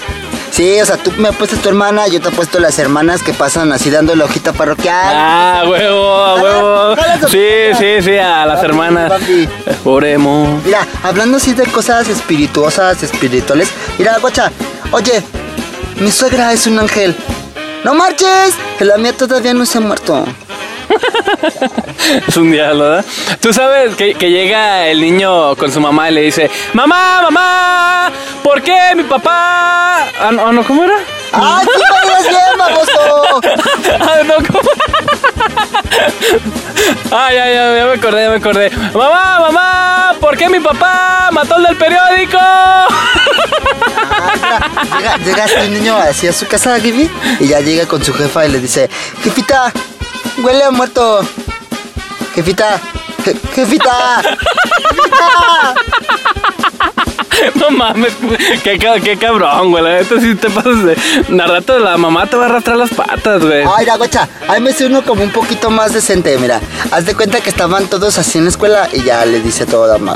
[0.60, 3.72] Sí, o sea, tú me apuestas tu hermana, yo te apuesto las hermanas que pasan
[3.72, 5.16] así dando la hojita parroquial.
[5.16, 6.96] Ah, huevo, a huevo.
[6.98, 9.10] jala su Sí, sí, sí, a las hermanas.
[9.86, 10.62] Oremos.
[10.66, 13.70] Mira, hablando así de cosas espirituosas, espirituales.
[13.98, 14.52] Mira, guacha,
[14.92, 15.24] oye,
[16.02, 17.16] mi suegra es un ángel.
[17.86, 18.54] ¡No marches!
[18.78, 20.26] Que la mía todavía no se ha muerto.
[22.28, 23.06] Es un diablo, ¿verdad?
[23.42, 28.12] Tú sabes que, que llega el niño con su mamá y le dice, mamá, mamá,
[28.44, 30.06] ¿por qué mi papá?
[30.20, 30.96] Ah, no, no, ¿cómo era?
[31.32, 33.42] ¡Ay, sí me ves bien, baboso!
[34.02, 34.70] Ah, no, ¿cómo?
[37.12, 38.70] Ay, ay, ay, ya me acordé, ya me acordé.
[38.94, 42.38] Mamá, mamá, ¿por qué mi papá mató al del periódico?
[42.40, 42.88] Ah,
[44.36, 44.60] mira,
[44.98, 48.46] llega, llega este niño así a su casa, Gibi, y ya llega con su jefa
[48.46, 48.90] y le dice,
[49.24, 49.72] jefita,
[50.44, 51.22] huele a muerto.
[52.36, 52.80] Jefita,
[53.26, 55.76] je- jefita, jefita.
[57.56, 58.14] No mames,
[58.64, 59.84] qué, qué cabrón, güey.
[59.84, 60.98] La neta sí te pasas de.
[61.42, 63.64] Al rato la mamá te va a arrastrar las patas, güey.
[63.78, 66.60] Ay, la guacha, ahí me sé uno como un poquito más decente, mira.
[66.92, 69.94] Haz de cuenta que estaban todos así en la escuela y ya le dice toda
[69.94, 70.16] la, ma-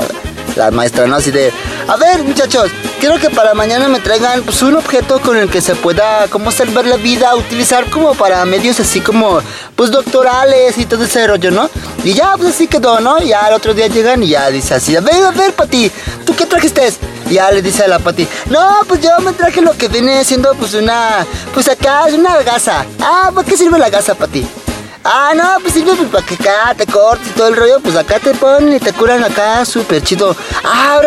[0.56, 1.16] la maestra, ¿no?
[1.16, 1.52] Así de,
[1.88, 5.60] a ver, muchachos, quiero que para mañana me traigan pues un objeto con el que
[5.60, 9.40] se pueda, como salvar la vida, utilizar como para medios así como,
[9.76, 11.68] pues doctorales y todo ese rollo, ¿no?
[12.02, 13.20] Y ya, pues así quedó, ¿no?
[13.20, 15.90] Y ya el otro día llegan y ya dice así, a ver, a ver, Pati,
[16.24, 16.92] ¿tú qué trajiste?
[17.30, 20.24] Y ya le dice a la Pati, no, pues yo me traje lo que viene
[20.24, 22.84] siendo pues una, pues acá es una gasa.
[23.00, 24.46] Ah, ¿para qué sirve la gasa, Pati?
[25.06, 27.78] Ah, no, pues sirve pues, para que acá te cortes y todo el rollo.
[27.80, 30.34] Pues acá te ponen y te curan acá, súper chido.
[30.64, 31.00] Ah.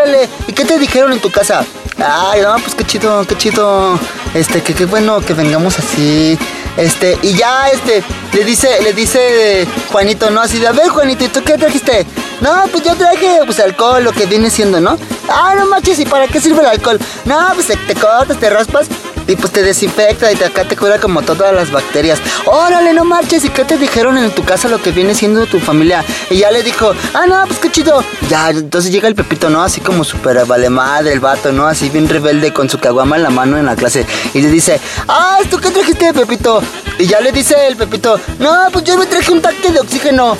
[0.47, 1.65] ¿Y qué te dijeron en tu casa?
[1.97, 3.99] Ay, no, pues qué chido, qué chido.
[4.35, 6.37] Este, que qué bueno que vengamos así.
[6.77, 10.41] Este, y ya, este, le dice, le dice Juanito, ¿no?
[10.41, 12.05] Así de, a ver, Juanito, ¿y tú qué trajiste?
[12.39, 14.95] No, pues yo traje, pues, alcohol, lo que viene siendo, ¿no?
[15.27, 16.99] Ah, no manches, ¿y para qué sirve el alcohol?
[17.25, 18.89] No, pues, te cortas, te raspas
[19.27, 22.19] y pues te desinfecta y te, acá te cura como todas las bacterias.
[22.45, 23.45] Órale, no marches.
[23.45, 26.03] ¿Y qué te dijeron en tu casa lo que viene siendo tu familia?
[26.29, 28.03] Y ya le dijo, ah, no, pues qué chido.
[28.29, 29.61] Ya, entonces llega el Pepito, ¿no?
[29.61, 31.67] Así como súper vale madre el vato, ¿no?
[31.67, 34.05] Así bien rebelde con su caguama en la mano en la clase.
[34.33, 36.61] Y le dice, ah, ¿tú qué trajiste, Pepito?
[36.97, 40.37] Y ya le dice el Pepito, no, pues yo me traje un tanque de oxígeno.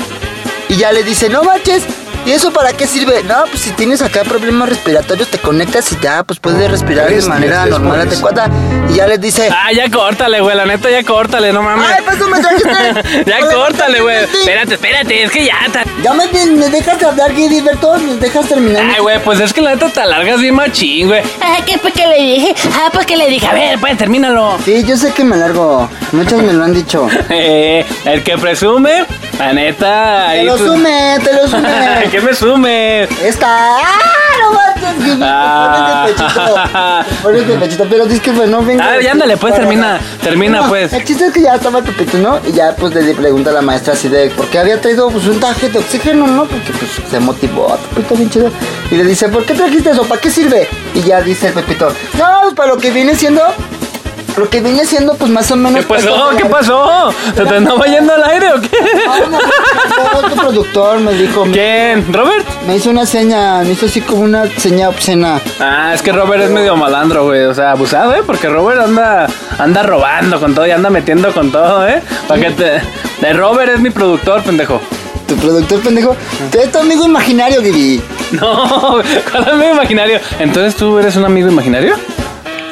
[0.70, 1.84] Y ya le dice, no marches.
[2.28, 3.24] ¿Y eso para qué sirve?
[3.24, 7.22] No, pues si tienes acá problemas respiratorios, te conectas y ya, pues puedes respirar de
[7.22, 8.50] manera normal, adecuada.
[8.90, 10.56] Y ya les dice, Ah, ya córtale, güey.
[10.58, 11.88] La neta, ya córtale, no mames.
[11.90, 13.24] ¡ay, pues tú me trajiste!
[13.26, 14.18] ya Hola, córtale, güey.
[14.26, 15.24] Espérate, espérate.
[15.24, 15.56] Es que ya.
[15.72, 18.84] ta- Ya me, me dejas hablar, Gilberto, me dejas terminar.
[18.94, 21.22] Ay, güey, pues es que la neta te alargas bien machín, güey.
[21.42, 22.56] Ah, ¿qué fue que le dije?
[22.74, 23.48] Ah, pues que le dije.
[23.48, 24.58] A ver, pues termínalo.
[24.66, 25.90] Sí, yo sé que me largo.
[26.12, 27.08] Muchos me lo han dicho.
[27.30, 29.06] Eh, el que presume,
[29.38, 30.28] la neta.
[30.32, 32.10] Te lo tú- sume, te lo sume.
[32.18, 33.04] ¿Qué me sume?
[33.24, 33.78] Esta.
[33.78, 34.18] ¡Ah!
[34.80, 35.24] No Gilberto.
[35.24, 36.08] Ah.
[36.08, 37.16] Pones de pechito.
[37.22, 37.86] Pones de pechito.
[37.88, 38.90] Pero dices que no venga.
[38.90, 40.94] Ah, ya ándale, pues, termina, termina, No, pues.
[40.94, 42.40] El chiste es que ya estaba Pepito, ¿no?
[42.48, 45.28] Y ya pues le pregunta a la maestra así de por qué había traído pues
[45.28, 46.46] un traje de oxígeno, ¿no?
[46.46, 48.52] Porque pues se motivó a Pepito bien chido.
[48.90, 50.04] Y le dice, ¿por qué trajiste eso?
[50.06, 50.68] ¿Para qué sirve?
[50.96, 53.44] Y ya dice el Pepito, no, pues para lo que viene siendo.
[54.38, 55.82] Lo que viene siendo pues más o menos.
[55.82, 56.28] ¿Qué pasó?
[56.30, 57.12] pues, ¿Qué pasó?
[57.36, 58.70] ¿Se te andaba yendo al aire o qué?
[59.06, 62.14] No, no, no, otro productor me dijo, ¿Quién?
[62.14, 62.46] ¿Robert?
[62.68, 65.42] me hizo una seña, me hizo así como una seña obscena.
[65.60, 67.46] Ah, es que Robert es medio malandro, güey.
[67.46, 68.22] O sea, abusado, ¿eh?
[68.26, 72.02] Porque Robert anda, anda robando con todo y anda metiendo con todo, ¿eh?
[72.28, 72.82] Para que te.
[73.22, 74.80] De Robert es mi productor, pendejo.
[75.28, 76.16] Tu productor pendejo,
[76.52, 78.02] tú eres tu amigo imaginario, Gibi.
[78.32, 79.00] No,
[79.32, 80.20] ¿cuál amigo imaginario?
[80.38, 81.96] Entonces tú eres un amigo imaginario?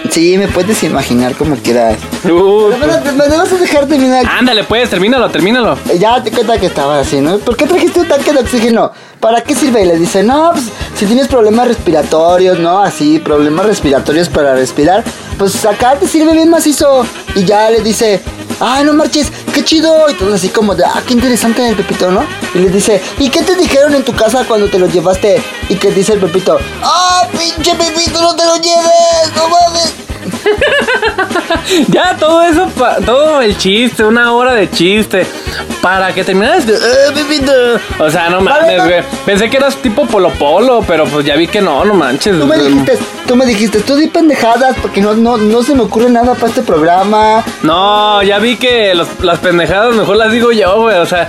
[0.09, 1.97] Sí, me puedes imaginar como quieras.
[2.25, 4.25] Uh, Pero me, me debes dejar terminar.
[4.29, 5.77] ándale, pues, termínalo, termínalo.
[5.99, 7.37] Ya te cuenta que estaba así, ¿no?
[7.39, 8.91] ¿Por qué trajiste un tanque de oxígeno?
[9.19, 9.81] ¿Para qué sirve?
[9.83, 10.65] Y le dice, no, pues
[10.95, 12.79] si tienes problemas respiratorios, ¿no?
[12.79, 15.03] Así, problemas respiratorios para respirar,
[15.37, 17.05] pues acá te sirve bien macizo.
[17.35, 18.21] Y ya le dice,
[18.59, 20.09] ay, no marches, qué chido.
[20.09, 22.23] Y todo así como de, ah, qué interesante el Pepito, ¿no?
[22.53, 25.41] Y le dice, ¿y qué te dijeron en tu casa cuando te lo llevaste?
[25.69, 29.93] Y que dice el Pepito, ah, pinche Pepito, no te lo lleves, no mames.
[31.89, 35.25] Ya, todo eso, pa- todo el chiste, una hora de chiste.
[35.81, 36.73] Para que terminaras de.
[36.75, 37.51] "Eh, Pepito".
[37.99, 39.03] O sea, no mames, güey.
[39.25, 42.37] Pensé que eras tipo Polo Polo, pero pues ya vi que no, no manches.
[42.39, 45.83] Tú me dijiste, tú me dijiste, tú di pendejadas porque no, no, no se me
[45.83, 47.24] ocurre nada para este programa.
[47.63, 50.97] No, ya vi que las pendejadas mejor las digo yo, güey.
[50.97, 51.27] O sea,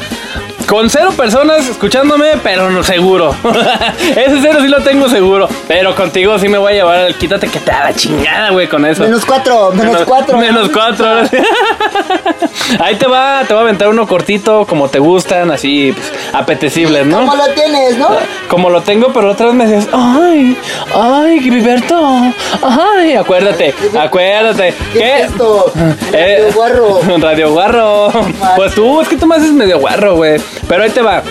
[0.67, 3.35] con cero personas escuchándome, pero no seguro.
[3.99, 5.49] Ese cero sí lo tengo seguro.
[5.69, 8.69] Pero contigo sí me voy a llevar el quítate que te da la chingada, güey,
[8.69, 9.03] con eso.
[9.05, 10.39] Menos cuatro, menos cuatro.
[10.39, 11.07] Menos cuatro.
[12.81, 17.07] Ahí te va, te va a aventar uno cortito, como te gustan, así, pues, apetecibles,
[17.07, 17.19] ¿no?
[17.19, 18.09] ¿Cómo lo tienes, no?
[18.49, 20.57] Como lo tengo, pero otra vez me dices, ay,
[20.95, 22.21] ay, Griberto,
[22.63, 24.75] ay, acuérdate, acuérdate.
[24.93, 25.73] ¿Qué es esto?
[26.13, 27.01] Eh, Radio Guarro.
[27.19, 28.13] Radio Guarro.
[28.57, 30.41] Pues tú, es que tú me haces medio guarro, güey.
[30.69, 31.23] Pero ahí te va.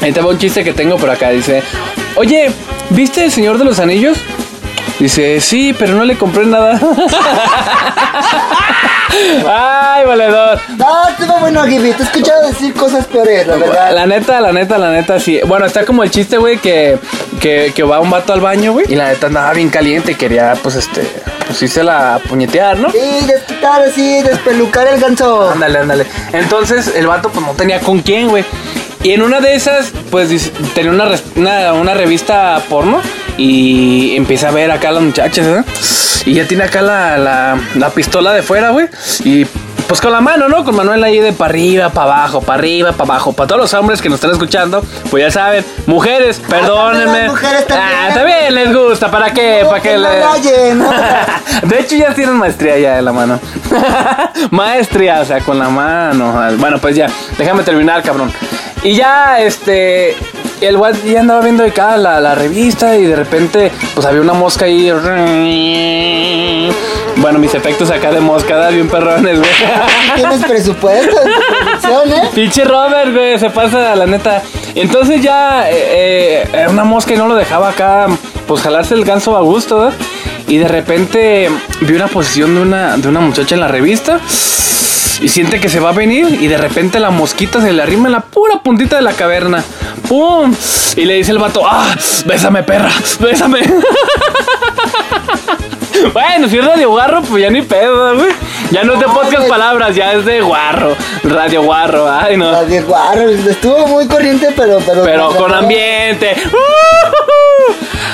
[0.00, 1.30] Ahí te va un chiste que tengo por acá.
[1.30, 1.62] Dice,
[2.16, 2.50] oye,
[2.90, 4.18] ¿viste el Señor de los Anillos?
[4.98, 6.80] Dice, sí, pero no le compré nada.
[9.48, 10.58] Ay, valedor.
[10.76, 11.92] No, estuvo bueno, Gibi.
[11.92, 13.92] Te he escuchado decir cosas peores, la verdad.
[13.94, 15.40] La neta, la neta, la neta, sí.
[15.46, 16.98] Bueno, está como el chiste, güey, que,
[17.40, 18.86] que, que va un vato al baño, güey.
[18.90, 21.02] Y la neta andaba bien caliente y quería, pues, este,
[21.46, 22.90] pues irse la puñetear, ¿no?
[22.90, 25.50] Sí, desquitar así, despelucar el ganso.
[25.50, 26.06] Ándale, ándale.
[26.32, 28.44] Entonces el vato pues no tenía con quién, güey.
[29.02, 33.00] Y en una de esas, pues tenía una, una, una revista porno
[33.36, 35.64] y empieza a ver acá a las muchachas, ¿eh?
[36.26, 38.88] Y ya tiene acá la, la, la pistola de fuera, güey.
[39.24, 39.46] Y
[39.86, 40.64] pues con la mano, ¿no?
[40.64, 43.32] Con Manuel ahí de para arriba, para abajo, para arriba, para abajo.
[43.32, 47.22] Para todos los hombres que nos están escuchando, pues ya saben, mujeres, perdónenme.
[47.22, 47.98] las mujeres también.
[48.00, 49.60] Ah, también les gusta, ¿para qué?
[49.62, 50.90] No, ¿Para que qué no ¿no?
[51.68, 53.38] De hecho, ya tienen maestría ya en la mano.
[54.50, 56.34] maestría, o sea, con la mano.
[56.58, 58.32] Bueno, pues ya, déjame terminar, cabrón.
[58.82, 60.16] Y ya, este.
[60.60, 64.20] El güey ya andaba viendo de acá la, la revista y de repente, pues había
[64.20, 64.90] una mosca ahí.
[67.16, 68.72] Bueno, mis efectos acá de mosca, ¿verdad?
[68.72, 69.50] bien perrones, güey.
[70.14, 71.16] Tienes presupuesto
[71.84, 72.30] producción, ¿eh?
[72.34, 74.42] Pinche Robert, güey, se pasa, la neta.
[74.74, 78.06] Entonces ya eh, eh, era una mosca y no lo dejaba acá,
[78.46, 79.94] pues jalarse el ganso a gusto, ¿verdad?
[80.48, 81.48] Y de repente
[81.80, 84.20] vi una posición de una, de una muchacha en la revista.
[85.20, 88.06] Y siente que se va a venir y de repente la mosquita se le arrima
[88.06, 89.64] en la pura puntita de la caverna.
[90.08, 90.54] ¡Pum!
[90.96, 91.94] Y le dice el vato, ¡ah!
[92.26, 92.90] ¡Bésame, perra!
[93.20, 93.60] ¡Bésame!
[96.12, 98.30] bueno, si es radio guarro, pues ya ni pedo, güey.
[98.70, 100.96] Ya no es de podcast palabras, ya es de guarro.
[101.22, 102.50] Radio guarro, ay no.
[102.50, 104.78] Radio Guarro, estuvo muy corriente, pero.
[104.84, 106.34] Pero, Pero con ambiente.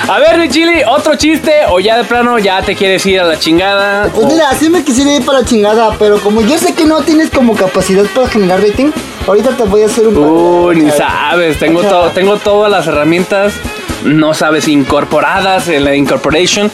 [0.07, 3.23] A ver, mi chili, otro chiste o ya de plano ya te quieres ir a
[3.23, 4.09] la chingada.
[4.13, 7.01] Pues mira, sí me quisiera ir para la chingada, pero como yo sé que no
[7.01, 8.91] tienes como capacidad para generar rating,
[9.27, 10.17] ahorita te voy a hacer un.
[10.17, 13.53] Uy, ni sabes, tengo, todo, tengo todas las herramientas,
[14.03, 16.71] no sabes, incorporadas en la incorporation,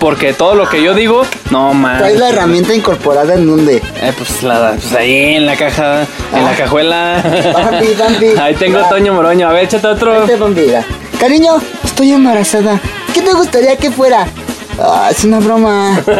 [0.00, 2.20] porque todo lo que yo digo, no Traes man.
[2.20, 3.76] la herramienta incorporada en donde.
[3.76, 7.22] Eh, pues, la, pues ahí en la caja, en la cajuela.
[7.52, 8.26] Bambi, Bambi.
[8.40, 8.88] Ahí tengo a.
[8.88, 10.26] Toño Moroño, a ver, échate otro.
[11.20, 12.80] Cariño, estoy embarazada.
[13.12, 14.26] ¿Qué te gustaría que fuera?
[14.82, 16.00] Ah, es una broma.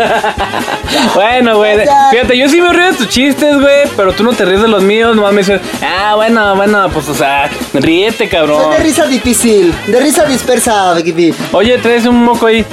[1.14, 1.78] Bueno, güey,
[2.10, 4.66] fíjate, yo sí me río de tus chistes, güey, pero tú no te ríes de
[4.66, 8.70] los míos, nomás me dices, ah, bueno, bueno, pues, o sea, ríete, Soy cabrón.
[8.72, 11.32] de risa difícil, de risa dispersa, Becky.
[11.52, 12.66] Oye, traes un moco ahí.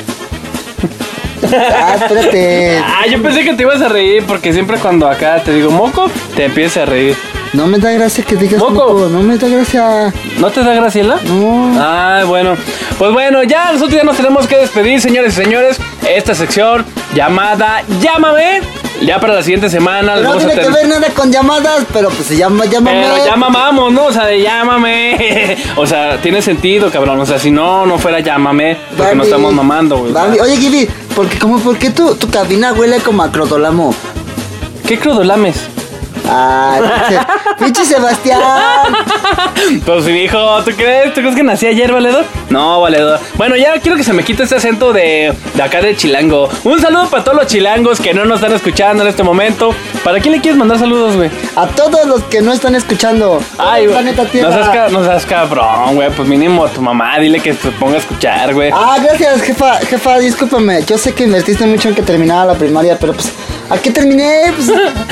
[1.44, 2.78] Ah, espérate.
[2.80, 6.10] Ah, yo pensé que te ibas a reír porque siempre cuando acá te digo moco,
[6.36, 7.16] te empiezas a reír.
[7.54, 8.74] No me da gracia que digas Moco.
[8.74, 9.10] moco.
[9.10, 10.14] No me da gracia.
[10.38, 11.18] ¿No te da Graciela?
[11.24, 11.74] No.
[11.80, 12.56] Ah, bueno.
[12.98, 15.78] Pues bueno, ya nosotros ya nos tenemos que despedir, señores y señores.
[16.08, 18.62] Esta sección llamada Llámame.
[19.02, 22.36] Ya para la siguiente semana No tiene que ver nada con llamadas, pero pues se
[22.36, 23.04] llama, llámame.
[23.04, 24.06] Pero ya mamamos, ¿no?
[24.06, 25.56] O sea, de llámame.
[25.78, 27.20] O sea, tiene sentido, cabrón.
[27.20, 28.76] O sea, si no, no fuera llámame.
[28.90, 29.24] Porque no Bambi.
[29.26, 30.14] estamos mamando, güey.
[30.40, 33.92] Oye, Gibi, ¿por qué, cómo, ¿por qué tu, tu cabina huele como a crotolamo?
[34.86, 35.58] ¿Qué crodolames?
[36.30, 36.82] Ay,
[37.60, 38.42] pinche, Sebastián.
[39.86, 41.14] Pues mi hijo, ¿tú crees?
[41.14, 42.26] ¿Tú crees que nací ayer, valedor?
[42.50, 43.20] No, valedor.
[43.36, 46.50] Bueno, ya quiero que se me quite este acento de, de acá de chilango.
[46.64, 49.74] Un saludo para todos los chilangos que no nos están escuchando en este momento.
[50.04, 51.30] ¿Para quién le quieres mandar saludos, güey?
[51.56, 53.42] A todos los que no están escuchando.
[53.58, 53.94] Ay, güey.
[53.98, 54.54] planeta No Tierra.
[54.54, 56.10] seas, ca- no seas cabrón, güey.
[56.12, 58.72] Pues mínimo a tu mamá, dile que se ponga a escuchar, güey.
[58.74, 59.78] Ah, gracias, jefa.
[59.80, 60.84] Jefa, discúlpame.
[60.86, 63.32] Yo sé que invertiste mucho en que terminara la primaria, pero pues,
[63.70, 64.52] ¿a qué terminé?
[64.56, 64.72] Pues,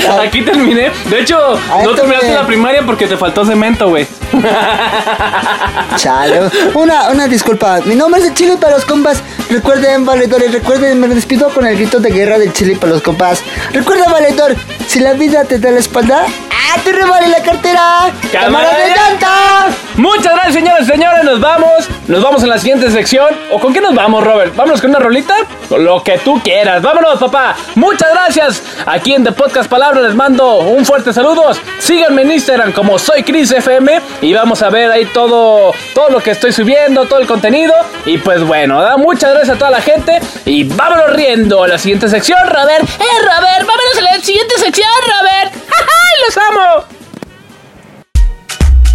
[0.20, 0.92] Aquí terminé.
[1.10, 1.38] De hecho,
[1.84, 4.08] no te terminaste la primaria porque te faltó cemento, güey.
[5.98, 6.50] Chale.
[6.74, 7.80] Una, una disculpa.
[7.86, 9.22] Mi nombre es el Chile para los compas.
[9.50, 13.42] Recuerden, valedores, recuerden, me despido con el grito de guerra del Chile para los compas.
[13.72, 14.56] Recuerda, valedor,
[14.88, 18.12] si la vida te da la espalda, ¡ah, te revale la cartera!
[18.32, 19.68] ¡Cámara de llanta!
[19.98, 21.24] Muchas gracias, señores y señores.
[21.24, 21.90] Nos vamos.
[22.08, 23.34] Nos vamos en la siguiente sección.
[23.52, 24.56] ¿O con qué nos vamos, Robert?
[24.56, 25.36] ¿Vámonos con una rolita?
[25.70, 26.82] Con lo que tú quieras.
[26.82, 27.56] Vámonos, papá.
[27.76, 28.64] Muchas gracias.
[28.86, 31.60] Aquí en The Podcast Palabra les mando un fuerte saludos.
[31.80, 36.20] Síganme en Instagram como soy Chris FM y vamos a ver ahí todo, todo lo
[36.20, 37.76] que estoy subiendo, todo el contenido.
[38.08, 38.98] Y pues bueno, ¿verdad?
[38.98, 42.84] muchas gracias a toda la gente y vámonos riendo a la siguiente sección, Robert.
[42.84, 45.54] Eh, Robert, vámonos a la siguiente sección, Robert.
[45.70, 46.86] ¡Ay, los amo!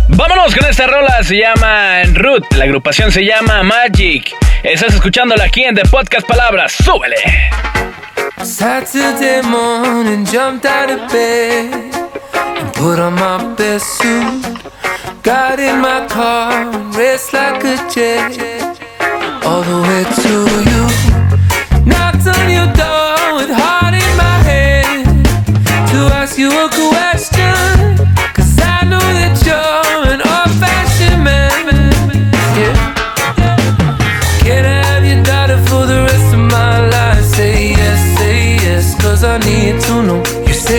[0.09, 4.35] Vámonos con esta rola, se llama Root, la agrupación se llama Magic.
[4.64, 7.16] Estás escuchándola aquí en The Podcast Palabras, súbele.
[8.43, 11.71] Saturday morning, jumped out of bed
[12.81, 14.43] put on my best suit.
[15.23, 18.33] Got in my car and raced like a jet
[19.45, 20.35] all the way to
[20.71, 20.83] you.
[21.90, 25.05] Knocked on your door with heart in my head
[25.90, 27.39] to ask you a question.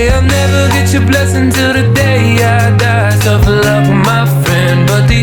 [0.02, 3.18] Say I'll never get your blessing till the day I die.
[3.24, 5.22] Tough love, my friend, but the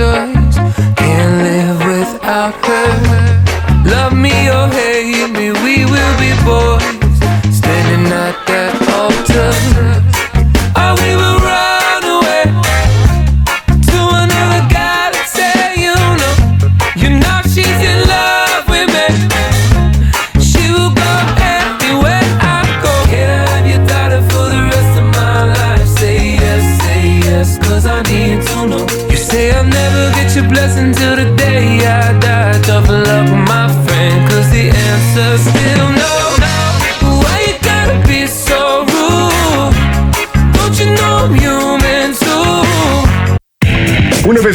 [0.00, 0.29] should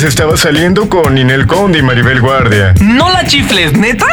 [0.07, 2.73] estaba saliendo con Ninel Conde y Maribel Guardia.
[2.79, 4.05] No la chifles, neta.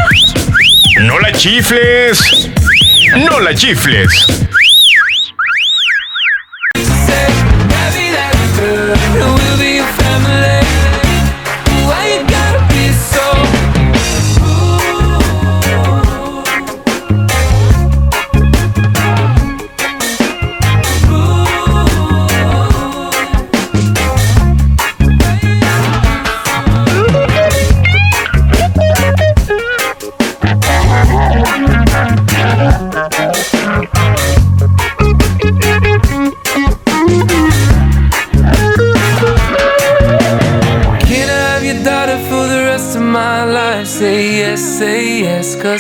[1.01, 2.51] ¡No la chifles!
[3.29, 4.27] ¡No la chifles!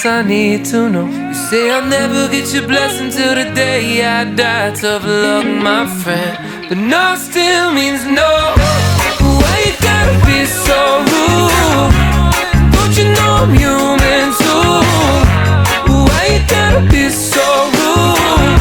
[0.02, 1.06] Cause I need to know.
[1.06, 4.74] You say I'll never get your blessing till the day I die.
[4.74, 6.68] Tough luck, my friend.
[6.68, 8.30] But no still means no.
[9.40, 10.78] Why you gotta be so
[11.10, 11.94] rude?
[12.74, 14.82] Don't you know I'm human too?
[16.06, 17.46] Why you gotta be so
[17.76, 18.58] rude?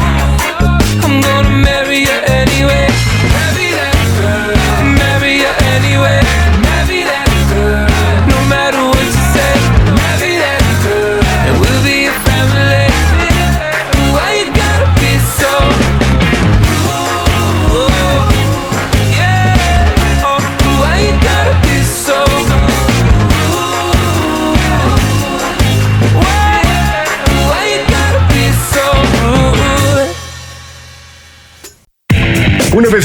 [1.04, 1.81] I'm gonna marry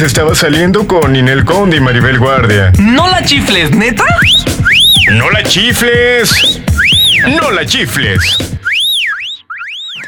[0.07, 2.71] estaba saliendo con Ninel Conde y Maribel Guardia.
[2.79, 4.05] No la chifles, neta.
[5.11, 6.61] ¡No la chifles!
[7.27, 8.21] ¡No la chifles!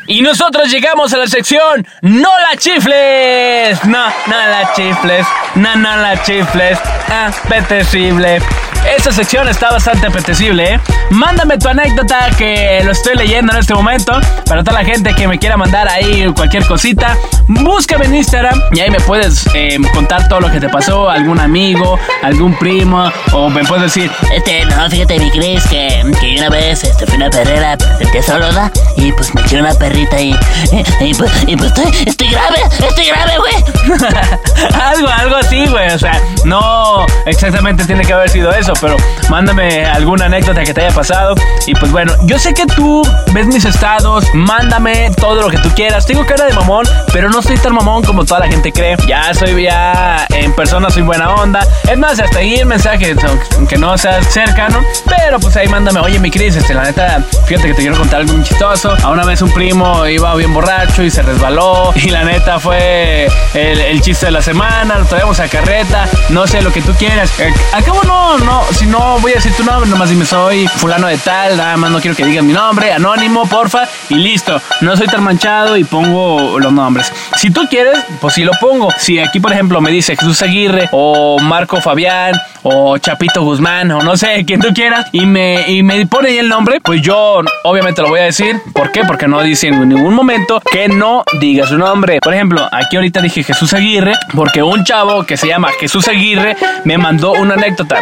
[0.08, 3.84] Y nosotros llegamos a la sección No la chifles.
[3.86, 5.28] No, no la chifles.
[5.56, 6.80] No, no la chifles.
[7.10, 8.40] Apetecible.
[8.86, 10.80] Esta sección está bastante apetecible, ¿eh?
[11.10, 14.20] Mándame tu anécdota que lo estoy leyendo en este momento.
[14.46, 17.18] Para toda la gente que me quiera mandar ahí cualquier cosita,
[17.48, 21.40] búscame en Instagram y ahí me puedes eh, contar todo lo que te pasó, algún
[21.40, 26.50] amigo, algún primo, o me puedes decir, Este, no, fíjate, mi Cris, que, que una
[26.50, 28.72] vez este, fui una perrera, presenté solo, ¿da?
[28.98, 30.32] Y pues me quiero una perrita y,
[30.72, 34.00] y, y pues, y pues estoy, estoy grave, estoy grave, güey.
[34.82, 35.92] algo, algo así, güey.
[35.92, 38.98] O sea, no exactamente tiene que haber sido eso, pero
[39.30, 41.36] mándame alguna anécdota que te haya pasado.
[41.68, 43.02] Y pues bueno, yo sé que tú
[43.32, 46.06] ves mis estados, mándame todo lo que tú quieras.
[46.06, 48.96] Tengo cara de mamón, pero no soy tan mamón como toda la gente cree.
[49.08, 51.60] Ya soy, ya en persona soy buena onda.
[51.90, 53.16] Es más, hasta ahí el mensaje,
[53.56, 57.68] aunque no seas cercano, pero pues ahí mándame, oye, mi Cris, este, la neta, fíjate
[57.70, 58.96] que te quiero contar algo muy chistoso.
[59.04, 63.28] A una vez un primo iba bien borracho y se resbaló, y la neta fue
[63.54, 66.94] el, el chiste de la semana, lo traemos a carreta, no sé lo que tú
[66.94, 67.32] quieras.
[67.40, 68.38] Eh, Al cabo no,
[68.72, 71.92] si no voy a decir tu nombre, nomás dime soy fulano de tal, nada más
[71.92, 74.62] no quiero que digas mi nombre, anónimo, porfa, y listo.
[74.82, 77.12] No soy tan manchado y pongo los nombres.
[77.38, 78.90] Si tú quieres, pues sí lo pongo.
[78.98, 82.34] Si aquí, por ejemplo, me dice Jesús Aguirre o Marco Fabián
[82.64, 86.38] o Chapito Guzmán o no sé, quien tú quieras, y me, y me pone ahí
[86.38, 88.60] el nombre, pues yo obviamente lo voy a decir.
[88.74, 89.04] ¿Por qué?
[89.06, 92.20] Porque no dice en ningún momento que no diga su nombre.
[92.22, 96.56] Por ejemplo, aquí ahorita dije Jesús Aguirre porque un chavo que se llama Jesús Aguirre
[96.86, 98.00] me mandó una anécdota.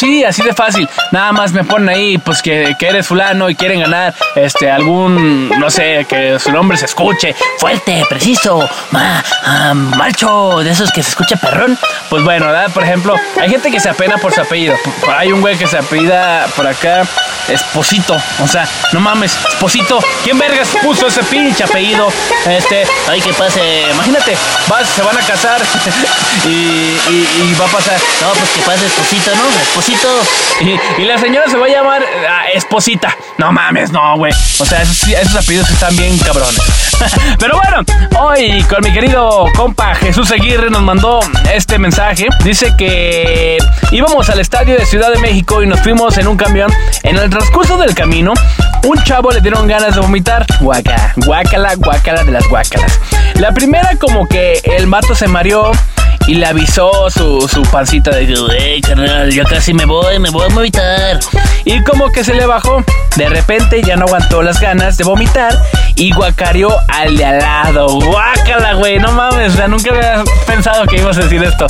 [0.00, 0.88] Así, así de fácil.
[1.12, 5.50] Nada más me ponen ahí, pues que, que eres fulano y quieren ganar este algún,
[5.58, 11.02] no sé, que su nombre se escuche Fuerte, preciso, ma, ah, macho, de esos que
[11.02, 11.78] se escucha perrón.
[12.08, 12.46] Pues bueno.
[12.72, 14.74] Por ejemplo, hay gente que se apena por su apellido.
[15.14, 17.02] Hay un güey que se apellida por acá
[17.48, 18.16] Esposito.
[18.42, 19.98] O sea, no mames, Esposito.
[20.24, 22.10] ¿Quién vergas puso ese pinche apellido?
[22.46, 23.60] Este, ay, que pase.
[23.92, 24.34] Imagínate,
[24.66, 25.60] vas, se van a casar
[26.46, 27.98] y, y- y va a pasar.
[28.22, 29.42] No, pues que pase esposito, ¿no?
[29.60, 29.89] Esposito.
[30.98, 33.16] Y, la señora se va a llamar ah, Esposita.
[33.38, 34.32] No mames, no, güey.
[34.58, 36.60] O sea, esos, apellidos están bien cabrones.
[37.38, 37.82] Pero bueno,
[38.20, 41.20] hoy con mi querido compa Jesús Aguirre nos mandó
[41.52, 42.28] este mensaje.
[42.44, 43.58] Dice que
[43.90, 46.72] íbamos al estadio de Ciudad de México y nos fuimos en un camión.
[47.02, 48.34] En el transcurso del camino,
[48.84, 50.46] un chavo le dieron ganas de vomitar.
[50.60, 53.00] Guaca, guácala, guácala de las guácalas.
[53.34, 55.72] La primera como que el mato se mareó
[56.26, 60.44] y le avisó su, su pancita de Güey, carnal, yo casi me voy, me voy
[60.50, 61.18] a vomitar.
[61.64, 62.84] y como que se le bajó.
[63.16, 65.52] De repente ya no aguantó las ganas de vomitar
[65.96, 67.88] y guacareó al de al lado.
[67.88, 71.66] Guácala, güey, no mames, o sea, nunca había pensado que ibas a decir esto.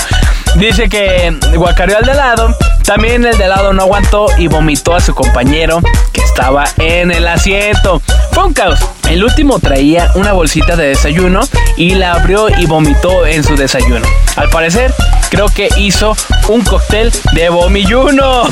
[0.56, 2.54] Dice que guacareó al de lado.
[2.84, 5.80] También el de lado no aguantó y vomitó a su compañero
[6.12, 8.02] que estaba en el asiento.
[8.32, 8.80] Fue un caos.
[9.10, 11.40] El último traía una bolsita de desayuno
[11.76, 14.06] y la abrió y vomitó en su desayuno.
[14.36, 14.94] Al parecer,
[15.30, 18.44] creo que hizo un cóctel de vomilluno.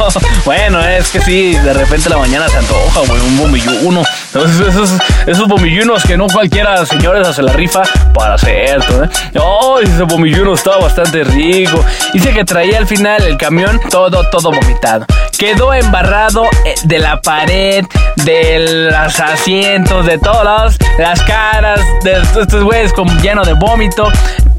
[0.46, 4.02] bueno, es que sí, de repente la mañana se antoja, güey, un vomilluno.
[4.30, 4.90] Esos, esos,
[5.26, 7.82] esos que no cualquiera, señores, hace la rifa
[8.14, 8.80] para hacer.
[8.80, 9.38] ¿eh?
[9.38, 11.84] Oh, ese vomilluno estaba bastante rico.
[12.14, 15.04] Dice que traía al final el camión todo, todo vomitado.
[15.38, 17.84] Quedó embarrado eh, de la pared,
[18.24, 24.08] de los asientos, de todos las caras de estos güeyes con lleno de vómito.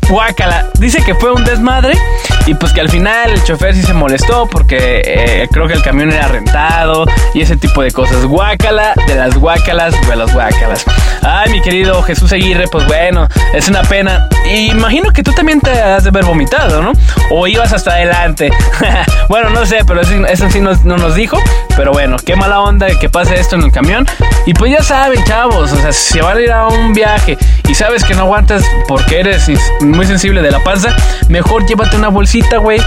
[0.07, 0.67] Guácala.
[0.79, 1.97] Dice que fue un desmadre
[2.45, 5.81] y pues que al final el chofer sí se molestó porque eh, creo que el
[5.81, 8.25] camión era rentado y ese tipo de cosas.
[8.25, 10.85] Guácala de las guácalas de las guácalas.
[11.21, 14.27] Ay, mi querido Jesús Aguirre, pues bueno, es una pena.
[14.49, 16.93] Imagino que tú también te has de haber vomitado, ¿no?
[17.31, 18.49] O ibas hasta adelante.
[19.29, 21.37] bueno, no sé, pero eso, eso sí no, no nos dijo.
[21.75, 24.05] Pero bueno, qué mala onda que pase esto en el camión.
[24.45, 27.37] Y pues ya saben, chavos, o sea, si se van a ir a un viaje
[27.67, 29.49] y sabes que no aguantas porque eres
[29.81, 30.95] muy sensible de la panza,
[31.27, 32.81] mejor llévate una bolsita, güey.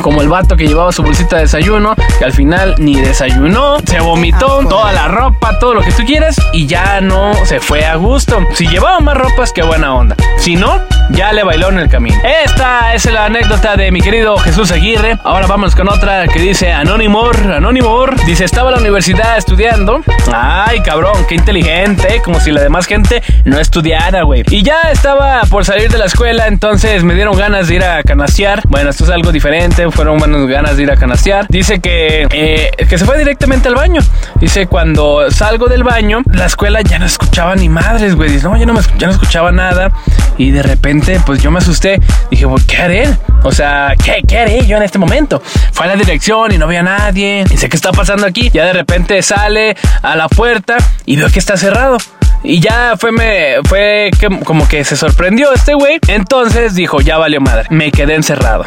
[0.00, 4.00] Como el vato que llevaba su bolsita de desayuno, que al final ni desayunó, se
[4.00, 7.96] vomitó toda la ropa, todo lo que tú quieras, y ya no se fue a
[7.96, 8.40] gusto.
[8.54, 10.16] Si llevaba más ropas, qué buena onda.
[10.38, 10.80] Si no,
[11.12, 12.16] ya le bailó en el camino.
[12.44, 15.18] Esta es la anécdota de mi querido Jesús Aguirre.
[15.24, 18.16] Ahora vamos con otra que dice Anónimor, Anónimor.
[18.24, 20.00] Dice, estaba en la universidad estudiando.
[20.32, 24.42] Ay, cabrón, qué inteligente, como si la demás gente no estudiara, güey.
[24.50, 28.02] Y ya estaba por salir de la escuela, entonces me dieron ganas de ir a
[28.02, 28.62] canastear.
[28.68, 31.46] Bueno, esto es algo diferente, fueron buenas ganas de ir a canastear.
[31.48, 34.00] Dice que, eh, que se fue directamente al baño.
[34.40, 38.30] Dice, cuando salgo del baño, la escuela ya no escuchaba ni madres, güey.
[38.30, 39.90] Dice, no, ya no, me, ya no escuchaba nada.
[40.38, 42.00] Y de repente, pues yo me asusté.
[42.30, 43.16] Dije, pues, ¿qué haré?
[43.42, 45.42] O sea, ¿qué, ¿qué haré yo en este momento?
[45.72, 47.44] Fue a la dirección y no había nadie.
[47.48, 48.50] Dice, ¿qué está pasando aquí?
[48.50, 51.98] Ya de repente sale a la puerta y veo que está cerrado.
[52.44, 54.10] Y ya fue, me, fue
[54.44, 55.98] como que se sorprendió este güey.
[56.08, 57.66] Entonces dijo, ya valió madre.
[57.70, 58.66] Me quedé encerrado.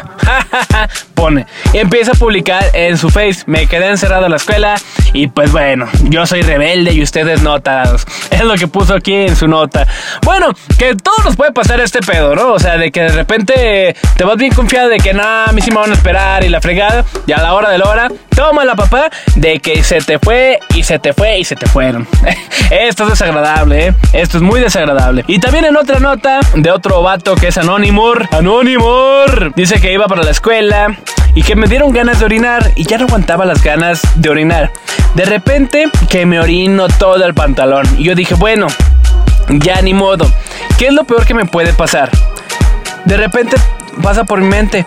[1.14, 1.46] Pone.
[1.72, 3.42] Y empieza a publicar en su face.
[3.46, 4.76] Me quedé encerrado en la escuela.
[5.12, 8.06] Y pues bueno, yo soy rebelde y ustedes notados.
[8.30, 9.86] Es lo que puso aquí en su nota.
[10.22, 10.48] Bueno,
[10.78, 12.52] que todo nos puede pasar este pedo, ¿no?
[12.52, 15.62] O sea, de que de repente te vas bien confiado de que nada, a mí
[15.62, 17.04] sí me van a esperar y la fregada.
[17.26, 20.60] Y a la hora de la hora, toma la papá de que se te fue
[20.74, 22.06] y se te fue y se te fueron.
[22.70, 23.94] Esto es desagradable, ¿eh?
[24.12, 25.24] Esto es muy desagradable.
[25.26, 28.28] Y también en otra nota de otro vato que es Anónimor.
[28.32, 29.52] Anónimor.
[29.54, 30.96] Dice que iba para la escuela
[31.34, 34.72] y que me dieron ganas de orinar y ya no aguantaba las ganas de orinar.
[35.14, 37.86] De repente que me orino todo el pantalón.
[37.98, 38.66] Y yo dije, bueno,
[39.48, 40.30] ya ni modo.
[40.78, 42.10] ¿Qué es lo peor que me puede pasar?
[43.04, 43.56] De repente
[44.02, 44.86] pasa por mi mente.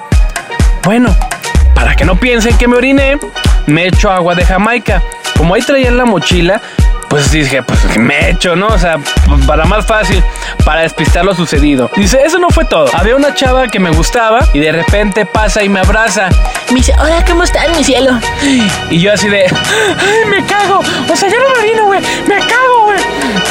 [0.83, 1.15] Bueno,
[1.73, 3.19] para que no piensen que me oriné,
[3.65, 5.01] me echo agua de Jamaica.
[5.37, 6.61] Como ahí traía en la mochila,
[7.09, 8.67] pues dije, pues me echo, ¿no?
[8.67, 8.99] O sea,
[9.47, 10.23] para más fácil,
[10.63, 11.89] para despistar lo sucedido.
[11.95, 12.89] Dice, eso no fue todo.
[12.93, 16.29] Había una chava que me gustaba y de repente pasa y me abraza.
[16.69, 18.19] Me dice, hola, ¿cómo estás, mi cielo?
[18.89, 20.79] Y yo así de, ay, me cago.
[21.11, 22.01] O sea, ya no me vino, güey.
[22.27, 22.99] Me cago, güey.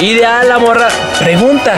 [0.00, 0.88] Y de a la morra
[1.18, 1.74] pregunta,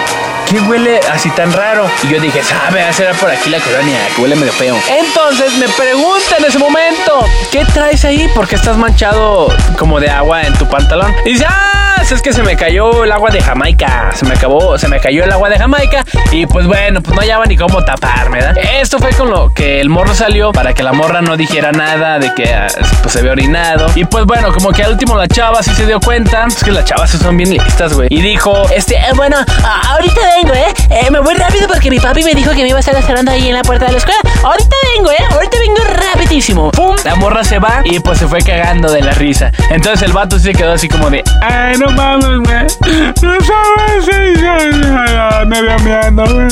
[0.51, 1.89] ¿qué huele así tan raro?
[2.03, 4.77] Y yo dije, sabe, ah, será por aquí la colonia, que huele medio feo.
[4.89, 8.29] Entonces me pregunta en ese momento, ¿qué traes ahí?
[8.35, 9.49] Porque estás manchado
[9.79, 11.15] como de agua en tu pantalón.
[11.25, 14.11] Y dice, ah, es que se me cayó el agua de Jamaica.
[14.15, 16.05] Se me acabó, se me cayó el agua de Jamaica.
[16.33, 18.57] Y pues bueno, pues no hallaba ni cómo taparme, ¿verdad?
[18.81, 22.19] Esto fue con lo que el morro salió para que la morra no dijera nada
[22.19, 22.67] de que ah,
[23.03, 23.87] pues, se había orinado.
[23.95, 26.47] Y pues bueno, como que al último la chava sí se dio cuenta.
[26.49, 28.09] Es que las chavas son bien listas, güey.
[28.11, 30.75] Y dijo, Este, eh, bueno, a- ahorita ¿eh?
[30.91, 33.31] Eh, Me voy rápido porque mi papi me dijo que me iba a estar esperando
[33.33, 34.19] ahí en la puerta de la escuela.
[34.43, 35.17] Ahorita vengo, ¿eh?
[35.31, 35.83] Ahorita vengo
[36.13, 36.71] rapidísimo.
[36.73, 36.97] ¡pum!
[37.05, 39.53] La morra se va y pues se fue cagando de la risa.
[39.71, 42.67] Entonces el vato se quedó así como de, ay, no mames, güey.
[43.23, 44.07] No sabes
[45.47, 45.61] me
[46.11, 46.49] güey.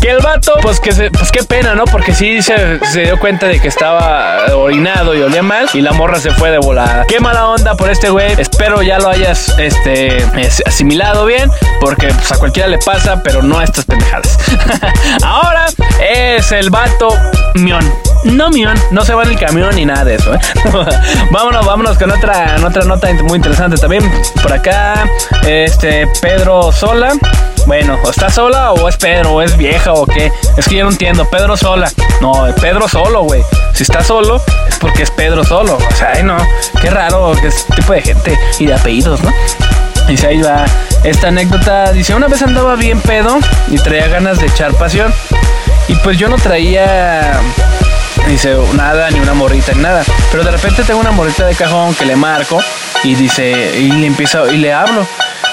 [0.00, 1.84] Que el vato, pues que se, pues qué pena, ¿no?
[1.84, 5.92] Porque sí se, se dio cuenta de que estaba orinado y olía mal y la
[5.92, 7.04] morra se fue de volada.
[7.08, 8.32] Qué mala onda por este güey.
[8.38, 13.42] Espero ya lo hayas este es- asimilado bien porque pues, a cualquiera le pasa, pero
[13.42, 14.38] no a estas pendejadas.
[15.22, 15.66] Ahora
[16.00, 17.10] es el vato
[17.56, 17.84] mión.
[18.24, 20.34] No mión, no se va en el camión ni nada de eso.
[20.34, 20.38] ¿eh?
[21.30, 24.10] vámonos, vámonos con otra, otra nota muy interesante también.
[24.42, 25.06] Por acá,
[25.46, 27.12] este Pedro Sola.
[27.66, 30.32] Bueno, ¿o está sola o es Pedro o es vieja o qué?
[30.56, 31.26] Es que yo no entiendo.
[31.26, 31.92] Pedro sola.
[32.22, 33.42] No, Pedro solo, güey.
[33.74, 35.76] Si está solo, es porque es Pedro solo.
[35.76, 36.38] O sea, ay, no.
[36.80, 39.30] Qué raro que es tipo de gente y de apellidos, ¿no?
[40.08, 40.64] Dice ahí va
[41.04, 41.92] esta anécdota.
[41.92, 43.38] Dice, una vez andaba bien pedo
[43.68, 45.12] y traía ganas de echar pasión.
[45.88, 47.40] Y pues yo no traía
[48.26, 50.04] dice nada, ni una morrita, ni nada.
[50.30, 52.60] Pero de repente tengo una morrita de cajón que le marco
[53.04, 55.06] y dice, y le empiezo, y le hablo.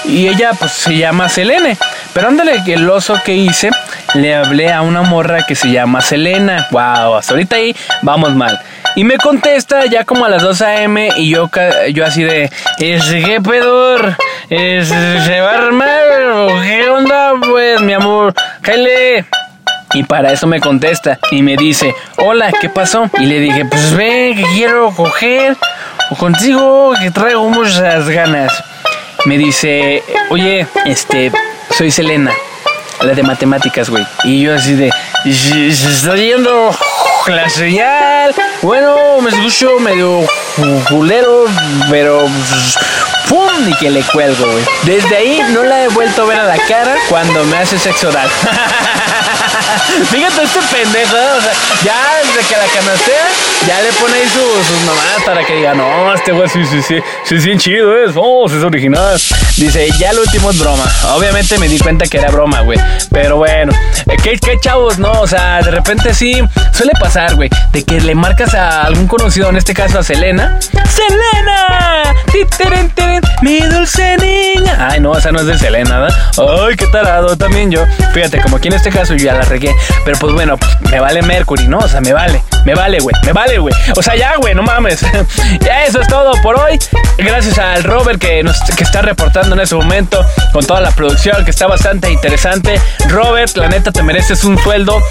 [0.05, 1.77] Y ella pues se llama Selene.
[2.13, 3.71] Pero ándale, el oso que hice,
[4.13, 6.67] le hablé a una morra que se llama Selena.
[6.71, 8.59] Wow, hasta ahorita ahí vamos mal.
[8.95, 11.09] Y me contesta ya como a las 2 a.m.
[11.17, 11.49] y yo,
[11.93, 12.49] yo así de,
[12.79, 14.15] "Es, ¿qué pedor?
[14.49, 16.21] Es, ¿Se va a armar?
[16.33, 17.33] ¿O ¿Qué onda?
[17.49, 19.25] Pues, mi amor, cállate.
[19.93, 23.09] Y para eso me contesta y me dice, hola, ¿qué pasó?
[23.17, 25.55] Y le dije, pues ven, que quiero coger
[26.11, 28.51] o contigo, que traigo muchas ganas.
[29.25, 31.31] Me dice, oye, este,
[31.71, 32.31] soy Selena,
[33.01, 34.05] la de matemáticas, güey.
[34.25, 34.91] Y yo así de,
[35.23, 36.75] "Se se está yendo
[37.27, 38.33] la señal.
[38.61, 40.21] Bueno, me escucho medio
[40.89, 41.45] culero,
[41.89, 42.21] pero...
[42.21, 42.77] pues,
[43.29, 43.67] ¡Pum!
[43.67, 44.63] Y que le cuelgo, güey.
[44.83, 48.09] Desde ahí no la he vuelto a ver a la cara cuando me hace sexo
[48.09, 48.29] oral.
[50.11, 51.53] Fíjate este pendejo, o sea,
[51.83, 53.27] ya desde que la canastea,
[53.67, 56.81] ya le pone ahí sus, sus mamadas para que diga, no, este güey sí, sí,
[56.81, 59.19] sí, sí, bien chido, es, sí es original.
[59.57, 60.83] Dice, ya lo último es broma.
[61.13, 62.79] Obviamente me di cuenta que era broma, güey.
[63.11, 63.73] Pero bueno,
[64.07, 65.11] eh, ¿qué, qué chavos, no?
[65.21, 66.41] O sea, de repente sí,
[66.73, 70.59] suele pasar, güey, de que le marcas a algún conocido, en este caso a Selena.
[70.61, 71.85] ¡Selena!
[73.41, 74.87] Mi dulce niña.
[74.89, 76.17] Ay, no, esa no es de Selena, ¿verdad?
[76.37, 77.85] Ay, qué tarado, también yo.
[78.13, 79.43] Fíjate, como aquí en este caso yo ya la
[80.03, 80.57] Pero pues bueno,
[80.91, 81.79] me vale Mercury, ¿no?
[81.79, 82.41] O sea, me vale.
[82.65, 83.15] Me vale, güey.
[83.25, 83.73] Me vale, güey.
[83.95, 85.01] O sea, ya, güey, no mames.
[85.61, 86.79] ya eso es todo por hoy.
[87.25, 90.23] Gracias al Robert que, nos, que está reportando en ese momento
[90.53, 92.79] con toda la producción, que está bastante interesante.
[93.09, 95.01] Robert, la neta, te mereces un sueldo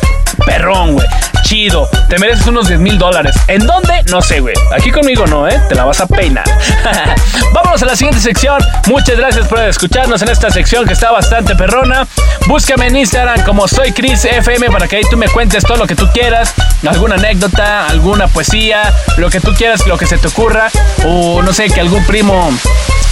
[0.46, 1.06] perrón, güey.
[1.42, 1.88] Chido.
[2.08, 3.36] Te mereces unos 10 mil dólares.
[3.48, 4.02] ¿En dónde?
[4.10, 4.54] No sé, güey.
[4.74, 5.60] Aquí conmigo no, ¿eh?
[5.68, 6.44] Te la vas a peinar.
[7.52, 8.62] Vámonos a la siguiente sección.
[8.86, 12.06] Muchas gracias por escucharnos en esta sección que está bastante perrona.
[12.46, 15.86] Búscame en Instagram como soy Chris FM para que ahí tú me cuentes todo lo
[15.86, 16.54] que tú quieras.
[16.86, 20.70] Alguna anécdota, alguna poesía, lo que tú quieras, lo que se te ocurra.
[21.06, 22.50] O no sé, que algún primo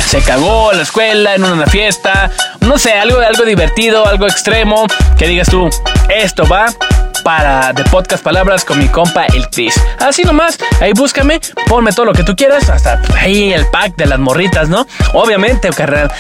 [0.07, 2.31] se cagó en la escuela, en una fiesta,
[2.61, 4.87] no sé, algo, algo divertido, algo extremo,
[5.19, 5.71] que digas tú,
[6.11, 6.67] esto va
[7.25, 9.81] para de podcast palabras con mi compa el Chris.
[10.01, 14.07] Así nomás, ahí búscame, ponme todo lo que tú quieras, hasta ahí el pack de
[14.07, 14.87] las morritas, ¿no?
[15.15, 16.11] Obviamente, carnal.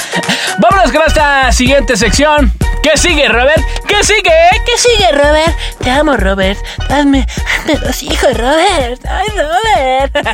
[0.59, 2.53] Vámonos con esta siguiente sección.
[2.83, 3.63] ¿Qué sigue, Robert?
[3.87, 4.33] ¿Qué sigue?
[4.65, 5.57] ¿Qué sigue, Robert?
[5.83, 6.59] Te amo, Robert.
[6.89, 7.27] Hazme,
[7.59, 9.05] hazme dos hijos, Robert.
[9.09, 10.29] Ay, Robert.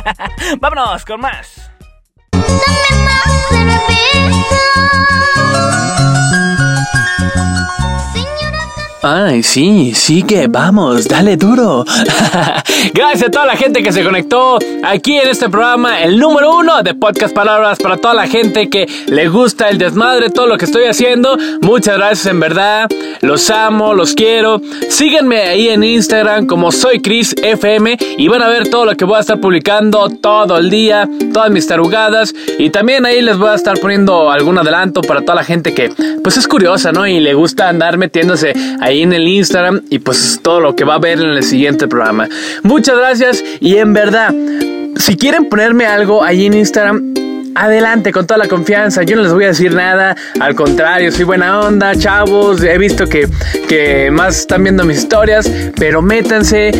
[0.59, 1.68] Vámonos con más.
[2.61, 4.28] Dame más cerveza.
[9.01, 11.85] Ay, sí, sí que vamos, dale duro.
[12.93, 16.83] Gracias a toda la gente que se conectó aquí en este programa, el número uno
[16.83, 20.65] de Podcast Palabras para toda la gente que le gusta el desmadre, todo lo que
[20.65, 21.37] estoy haciendo.
[21.61, 22.89] Muchas gracias, en verdad.
[23.21, 24.61] Los amo, los quiero.
[24.89, 29.05] Síguenme ahí en Instagram como soy Chris FM y van a ver todo lo que
[29.05, 32.33] voy a estar publicando todo el día, todas mis tarugadas.
[32.57, 35.89] Y también ahí les voy a estar poniendo algún adelanto para toda la gente que
[36.21, 37.07] pues es curiosa, ¿no?
[37.07, 38.53] Y le gusta andar metiéndose
[38.89, 42.27] en el Instagram y pues todo lo que va a ver en el siguiente programa.
[42.63, 44.33] Muchas gracias y en verdad,
[44.97, 47.13] si quieren ponerme algo ahí en Instagram,
[47.55, 49.03] Adelante, con toda la confianza.
[49.03, 50.15] Yo no les voy a decir nada.
[50.39, 52.63] Al contrario, soy buena onda, chavos.
[52.63, 53.27] He visto que,
[53.67, 55.49] que más están viendo mis historias.
[55.77, 56.71] Pero métanse,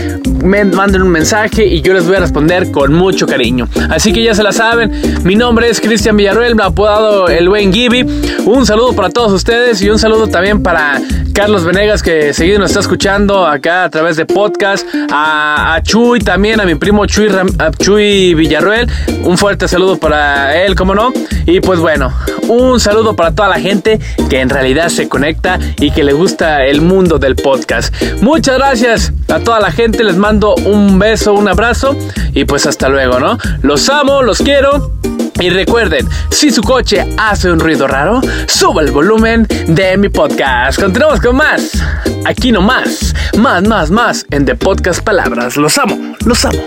[0.44, 3.68] manden un mensaje y yo les voy a responder con mucho cariño.
[3.90, 4.92] Así que ya se la saben.
[5.24, 8.04] Mi nombre es Cristian Villarruel, me ha apodado el buen Gibby.
[8.46, 11.02] Un saludo para todos ustedes y un saludo también para
[11.34, 14.86] Carlos Venegas que seguido nos está escuchando acá a través de podcast.
[15.12, 18.88] A, Chuy también, a mi primo Chuy, Ram- a Chuy Villarruel.
[19.24, 21.12] Un fuerte saludo para él, como no.
[21.46, 22.14] Y pues bueno,
[22.48, 24.00] un saludo para toda la gente
[24.30, 27.94] que en realidad se conecta y que le gusta el mundo del podcast.
[28.22, 31.96] Muchas gracias a toda la gente, les mando un beso, un abrazo
[32.34, 33.38] y pues hasta luego, ¿no?
[33.62, 34.92] Los amo, los quiero.
[35.40, 40.82] Y recuerden, si su coche hace un ruido raro, suba el volumen de mi podcast.
[40.82, 41.82] Continuamos con más.
[42.26, 43.16] Aquí nomás.
[43.38, 45.56] Más, más, más en The Podcast Palabras.
[45.56, 46.62] Los amo, los amo.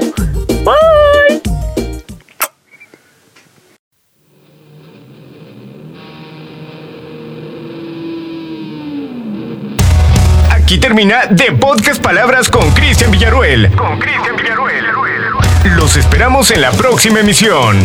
[10.62, 13.68] Aquí termina De Podcast Palabras con Cristian Villaruel.
[13.74, 14.84] Con Cristian Villaruel.
[15.76, 17.78] Los esperamos en la próxima emisión.